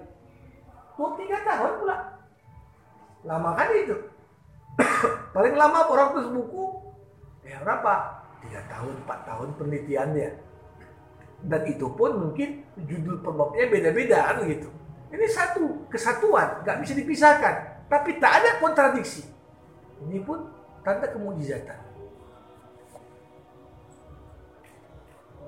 Tuh 0.93 1.11
tiga 1.17 1.41
tahun 1.43 1.83
pula 1.83 1.97
lama 3.27 3.49
kan 3.55 3.67
itu 3.75 3.97
paling 5.35 5.55
lama 5.59 5.89
orang 5.91 6.15
tulis 6.15 6.29
buku 6.31 6.65
ya 7.43 7.59
berapa 7.61 8.23
tiga 8.45 8.61
tahun 8.71 8.93
empat 9.03 9.19
tahun 9.27 9.49
penelitiannya 9.59 10.29
dan 11.43 11.61
itu 11.67 11.91
pun 11.91 12.11
mungkin 12.15 12.63
judul 12.87 13.19
perbabnya 13.19 13.67
beda-beda 13.67 14.31
kan 14.31 14.47
gitu. 14.47 14.71
Ini 15.11 15.27
satu 15.29 15.85
kesatuan, 15.91 16.63
nggak 16.63 16.77
bisa 16.81 16.93
dipisahkan. 16.95 17.85
Tapi 17.91 18.17
tak 18.17 18.41
ada 18.41 18.49
kontradiksi. 18.63 19.27
Ini 20.07 20.23
pun 20.23 20.49
tanda 20.81 21.11
kemujizatan. 21.11 21.92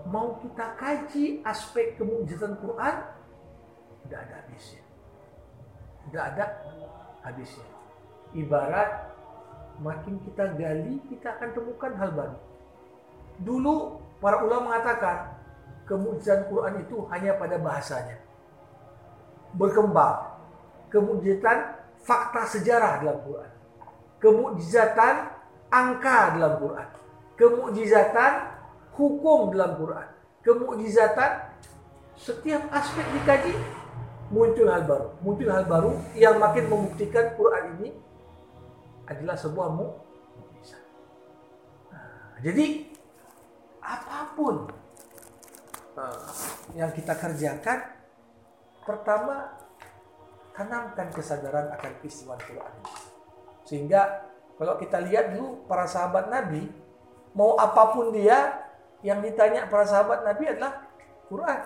Mau 0.05 0.37
kita 0.37 0.77
kaji 0.77 1.41
aspek 1.41 1.97
kemujizatan 1.97 2.61
Quran, 2.61 2.95
tidak 4.05 4.19
ada 4.21 4.33
habisnya. 4.37 4.83
Tidak 6.05 6.23
ada 6.23 6.45
habisnya. 7.25 7.67
Ibarat 8.37 8.89
makin 9.81 10.21
kita 10.21 10.53
gali, 10.53 11.01
kita 11.09 11.33
akan 11.35 11.49
temukan 11.57 11.91
hal 11.97 12.09
baru. 12.13 12.37
Dulu 13.41 13.75
para 14.21 14.45
ulama 14.45 14.71
mengatakan 14.71 15.35
kemujizatan 15.89 16.53
Quran 16.53 16.73
itu 16.85 16.95
hanya 17.09 17.33
pada 17.41 17.57
bahasanya 17.57 18.17
berkembang. 19.57 20.37
Kemujizatan 20.93 21.81
fakta 22.05 22.45
sejarah 22.55 23.03
dalam 23.03 23.19
Quran. 23.25 23.51
Kemujizatan 24.21 25.15
angka 25.73 26.19
dalam 26.39 26.53
Quran. 26.61 26.87
Kemujizatan 27.35 28.31
hukum 28.95 29.53
dalam 29.53 29.77
Quran. 29.77 30.07
Kemujizatan 30.41 31.31
setiap 32.15 32.63
aspek 32.71 33.05
dikaji 33.15 33.53
muncul 34.31 34.71
hal 34.71 34.87
baru. 34.87 35.07
Muncul 35.21 35.49
hal 35.51 35.65
baru 35.67 35.91
yang 36.17 36.39
makin 36.39 36.65
membuktikan 36.71 37.35
Quran 37.35 37.63
ini 37.79 37.89
adalah 39.05 39.37
sebuah 39.37 39.69
mukjizat. 39.69 40.83
Nah, 41.93 42.41
jadi 42.41 42.89
apa 43.85 44.33
pun 44.33 44.55
uh, 45.93 46.33
yang 46.73 46.89
kita 46.89 47.13
kerjakan 47.13 47.95
Pertama, 48.85 49.49
tanamkan 50.53 51.09
kesadaran 51.09 51.73
akan 51.73 51.91
peristiwa 51.97 52.37
Quran. 52.37 52.73
Sehingga 53.65 54.29
kalau 54.61 54.77
kita 54.77 55.01
lihat 55.01 55.33
dulu 55.33 55.65
para 55.65 55.89
sahabat 55.89 56.29
Nabi, 56.29 56.69
mau 57.33 57.57
apa 57.57 57.97
pun 57.97 58.13
dia, 58.13 58.64
yang 59.05 59.21
ditanya 59.21 59.69
para 59.69 59.85
sahabat 59.85 60.25
Nabi 60.25 60.49
adalah 60.49 60.89
Quran. 61.29 61.59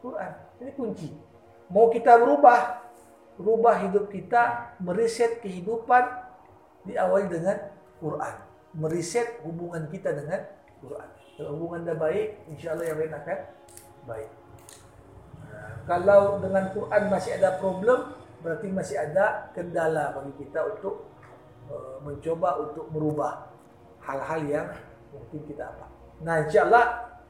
Quran. 0.00 0.32
Ini 0.64 0.72
kunci. 0.72 1.08
Mau 1.68 1.92
kita 1.92 2.16
berubah, 2.16 2.88
rubah 3.36 3.76
hidup 3.84 4.08
kita, 4.08 4.74
meriset 4.80 5.44
kehidupan 5.44 6.08
diawali 6.88 7.28
dengan 7.28 7.68
Quran. 8.00 8.34
Meriset 8.80 9.44
hubungan 9.44 9.84
kita 9.92 10.16
dengan 10.16 10.40
Quran. 10.80 11.08
Kalau 11.36 11.50
hubungan 11.56 11.84
dah 11.84 11.96
baik, 12.00 12.48
insya 12.48 12.72
Allah 12.72 12.86
yang 12.88 12.98
lain 12.98 13.12
akan 13.12 13.38
baik. 14.08 14.30
Kalau 15.84 16.40
dengan 16.40 16.64
Quran 16.72 17.02
masih 17.12 17.32
ada 17.36 17.60
problem, 17.60 18.16
berarti 18.40 18.66
masih 18.72 18.96
ada 18.96 19.52
kendala 19.52 20.16
bagi 20.16 20.32
kita 20.44 20.64
untuk 20.76 21.12
uh, 21.68 22.00
mencoba 22.00 22.56
untuk 22.56 22.88
merubah 22.88 23.52
hal-hal 24.00 24.40
yang 24.48 24.66
mungkin 25.14 25.40
kita 25.46 25.64
apa. 25.70 25.86
Nah, 26.20 26.44
insya 26.46 26.66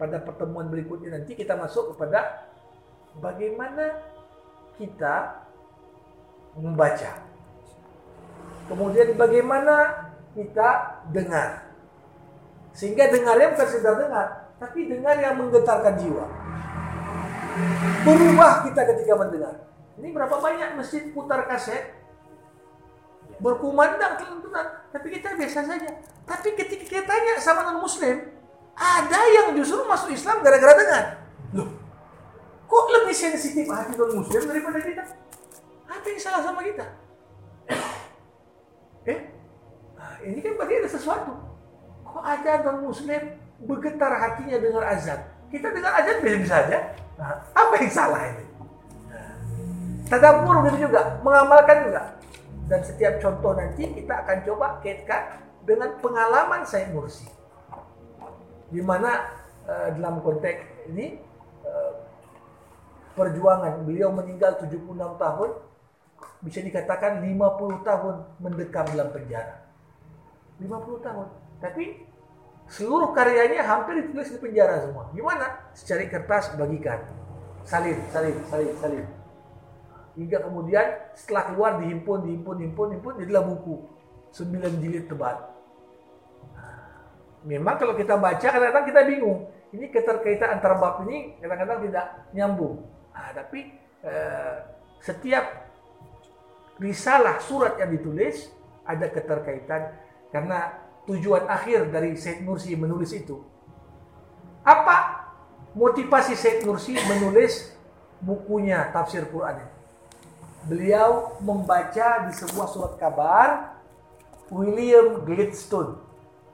pada 0.00 0.16
pertemuan 0.24 0.72
berikutnya 0.72 1.20
nanti 1.20 1.36
kita 1.36 1.54
masuk 1.60 1.92
kepada 1.94 2.48
bagaimana 3.20 4.00
kita 4.80 5.44
membaca. 6.56 7.10
Kemudian 8.66 9.18
bagaimana 9.18 10.08
kita 10.32 11.02
dengar. 11.12 11.68
Sehingga 12.72 13.10
dengarnya 13.10 13.52
bukan 13.52 13.68
sekedar 13.68 13.94
dengar, 13.98 14.26
tapi 14.56 14.88
dengar 14.88 15.18
yang 15.20 15.36
menggetarkan 15.36 15.94
jiwa. 16.00 16.26
Berubah 18.06 18.64
kita 18.64 18.82
ketika 18.94 19.12
mendengar. 19.18 19.54
Ini 20.00 20.08
berapa 20.16 20.32
banyak 20.32 20.80
masjid 20.80 21.12
putar 21.12 21.44
kaset 21.44 21.99
berkumandang 23.40 24.20
kelenturan, 24.20 24.66
tapi 24.92 25.06
kita 25.16 25.34
biasa 25.34 25.64
saja. 25.64 25.90
Tapi 26.28 26.48
ketika 26.54 26.84
kita 26.84 27.02
tanya 27.08 27.40
sama 27.40 27.66
non 27.66 27.80
muslim, 27.80 28.30
ada 28.76 29.20
yang 29.32 29.56
justru 29.56 29.82
masuk 29.88 30.12
Islam 30.12 30.44
gara-gara 30.44 30.76
dengar. 30.76 31.04
Loh, 31.56 31.68
kok 32.68 32.86
lebih 33.00 33.16
sensitif 33.16 33.66
hati 33.66 33.96
non 33.96 34.22
muslim 34.22 34.42
daripada 34.44 34.78
kita? 34.78 35.04
Apa 35.90 36.06
yang 36.06 36.20
salah 36.20 36.40
sama 36.44 36.60
kita? 36.62 36.86
eh, 39.10 39.18
nah, 39.96 40.14
ini 40.22 40.38
kan 40.38 40.52
berarti 40.54 40.74
ada 40.84 40.88
sesuatu. 40.92 41.32
Kok 42.06 42.24
ada 42.24 42.52
non 42.68 42.86
muslim 42.86 43.22
bergetar 43.64 44.12
hatinya 44.20 44.56
dengar 44.60 44.84
azan? 44.86 45.20
Kita 45.50 45.72
dengar 45.74 45.92
azan 45.98 46.16
biasa 46.22 46.46
saja. 46.46 46.78
Nah, 47.18 47.36
apa 47.52 47.74
yang 47.80 47.90
salah 47.90 48.22
ini? 48.28 48.44
Tadabbur 50.10 50.66
begitu 50.66 50.90
juga, 50.90 51.22
mengamalkan 51.22 51.86
juga. 51.86 52.02
Dan 52.70 52.80
setiap 52.86 53.18
contoh 53.18 53.58
nanti 53.58 53.82
kita 53.82 54.22
akan 54.22 54.38
coba 54.46 54.78
kaitkan 54.78 55.42
dengan 55.66 55.98
pengalaman 55.98 56.62
saya 56.62 56.86
Mursi. 56.94 57.26
Di 58.70 58.78
mana 58.78 59.26
uh, 59.66 59.90
dalam 59.98 60.22
konteks 60.22 60.86
ini 60.94 61.18
uh, 61.66 61.92
perjuangan 63.18 63.82
beliau 63.82 64.14
meninggal 64.14 64.54
76 64.62 64.86
tahun 64.94 65.50
bisa 66.46 66.62
dikatakan 66.62 67.18
50 67.26 67.82
tahun 67.82 68.14
mendekam 68.38 68.86
dalam 68.94 69.10
penjara. 69.10 69.66
50 70.62 70.70
tahun. 71.02 71.26
Tapi 71.58 71.84
Seluruh 72.70 73.10
karyanya 73.10 73.66
hampir 73.66 73.98
ditulis 73.98 74.30
di 74.30 74.38
penjara 74.38 74.78
semua. 74.86 75.10
Gimana? 75.10 75.74
Secari 75.74 76.06
kertas 76.06 76.54
bagikan. 76.54 77.02
Salin, 77.66 77.98
salin, 78.14 78.38
salin, 78.46 78.70
salin. 78.78 79.06
Hingga 80.18 80.38
kemudian 80.42 80.86
setelah 81.14 81.52
keluar 81.52 81.78
dihimpun, 81.78 82.26
dihimpun, 82.26 82.54
dihimpun, 82.58 82.86
dihimpun, 82.94 83.14
jadilah 83.22 83.44
buku. 83.46 83.74
Sembilan 84.30 84.72
jilid 84.78 85.10
tebal. 85.10 85.36
Memang 87.46 87.74
kalau 87.80 87.96
kita 87.96 88.20
baca 88.20 88.46
kadang-kadang 88.46 88.86
kita 88.86 89.00
bingung. 89.08 89.48
Ini 89.70 89.86
keterkaitan 89.88 90.58
antara 90.58 90.74
bab 90.76 91.06
ini 91.06 91.38
kadang-kadang 91.38 91.78
tidak 91.86 92.06
nyambung. 92.34 92.84
Nah, 93.14 93.30
tapi 93.32 93.70
eh, 94.02 94.54
setiap 94.98 95.44
risalah 96.82 97.38
surat 97.38 97.78
yang 97.78 97.94
ditulis 97.94 98.50
ada 98.82 99.06
keterkaitan 99.08 99.94
karena 100.34 100.74
tujuan 101.06 101.46
akhir 101.48 101.88
dari 101.88 102.18
Said 102.18 102.42
Nursi 102.44 102.74
menulis 102.74 103.14
itu? 103.14 103.40
Apa 104.66 105.26
motivasi 105.72 106.36
Said 106.36 106.66
Nursi 106.66 106.98
menulis 107.08 107.72
bukunya 108.20 108.90
tafsir 108.92 109.24
Quran 109.30 109.64
ini? 109.64 109.79
Beliau 110.68 111.38
membaca 111.40 112.28
di 112.28 112.32
sebuah 112.36 112.68
surat 112.68 112.94
kabar 113.00 113.78
William 114.52 115.24
Gladstone. 115.24 115.96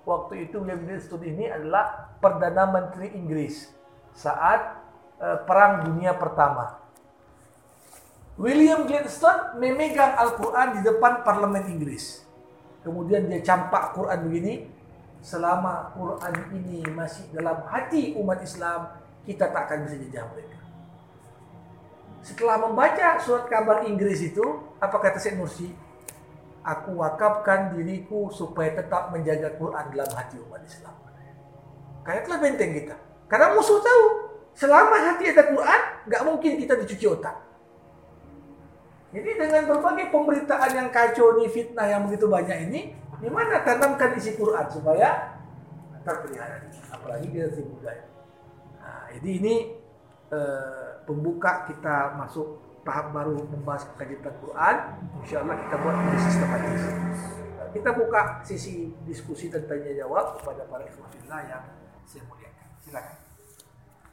Waktu 0.07 0.46
itu 0.46 0.62
William 0.62 0.86
Gladstone 0.86 1.24
ini 1.26 1.50
adalah 1.50 2.14
Perdana 2.22 2.70
Menteri 2.70 3.14
Inggris 3.18 3.66
saat 4.14 4.78
uh, 5.18 5.42
Perang 5.42 5.90
Dunia 5.90 6.14
Pertama. 6.14 6.78
William 8.38 8.86
Gladstone 8.86 9.59
memegang 9.59 10.14
Al-Quran 10.14 10.78
di 10.78 10.80
depan 10.86 11.24
parlemen 11.24 11.66
Inggris 11.72 12.26
kemudian 12.86 13.26
dia 13.26 13.42
campak 13.42 13.98
Quran 13.98 14.30
begini, 14.30 14.70
selama 15.18 15.90
Quran 15.98 16.34
ini 16.54 16.86
masih 16.94 17.26
dalam 17.34 17.66
hati 17.66 18.14
umat 18.14 18.38
Islam, 18.46 18.94
kita 19.26 19.50
tak 19.50 19.66
akan 19.66 19.90
bisa 19.90 19.98
jejak 19.98 20.22
mereka. 20.30 20.54
Setelah 22.26 22.58
membaca 22.58 23.22
surat 23.22 23.46
kabar 23.46 23.86
Inggris 23.86 24.18
itu, 24.18 24.42
apa 24.82 24.98
kata 24.98 25.22
Syekh 25.22 25.38
Nursi? 25.38 25.70
Aku 26.66 26.98
wakafkan 26.98 27.70
diriku 27.70 28.26
supaya 28.34 28.74
tetap 28.74 29.14
menjaga 29.14 29.54
Quran 29.54 29.94
dalam 29.94 30.10
hati 30.10 30.34
umat 30.42 30.58
Islam. 30.66 30.90
Kayaklah 32.02 32.38
benteng 32.42 32.74
kita. 32.74 32.98
Karena 33.30 33.54
musuh 33.54 33.78
tahu, 33.78 34.04
selama 34.58 34.98
hati 34.98 35.30
ada 35.30 35.46
Quran, 35.46 35.80
nggak 36.10 36.22
mungkin 36.26 36.52
kita 36.58 36.74
dicuci 36.74 37.06
otak. 37.06 37.46
Jadi 39.14 39.30
dengan 39.38 39.62
berbagai 39.70 40.10
pemberitaan 40.10 40.70
yang 40.74 40.88
kacau 40.90 41.38
nih 41.38 41.46
fitnah 41.46 41.86
yang 41.86 42.10
begitu 42.10 42.26
banyak 42.26 42.58
ini, 42.66 42.90
gimana 43.22 43.62
tanamkan 43.62 44.18
isi 44.18 44.34
Quran 44.34 44.66
supaya 44.66 45.38
terpelihara 46.02 46.58
apalagi 46.90 47.30
generasi 47.30 47.62
muda. 47.70 47.94
Nah, 48.82 49.06
jadi 49.14 49.30
ini 49.30 49.54
eh, 50.34 50.90
pembuka 51.07 51.64
kita 51.70 52.18
masuk 52.18 52.61
tahap 52.82 53.14
baru 53.14 53.38
membahas 53.50 53.86
kajian 53.98 54.22
Quran. 54.22 54.76
Insya 55.22 55.42
Allah 55.42 55.57
kita 55.62 55.74
buat 55.80 55.94
lebih 55.94 56.20
sistematis. 56.22 56.82
Kita 57.74 57.90
buka 57.92 58.22
sisi 58.46 58.94
diskusi 59.04 59.50
dan 59.50 59.66
tanya 59.70 59.92
jawab 59.94 60.38
kepada 60.40 60.66
para 60.70 60.86
ikhwan 60.86 61.11
yang 61.26 61.64
saya 62.07 62.22
muliakan. 62.30 62.66
Silakan. 62.82 63.25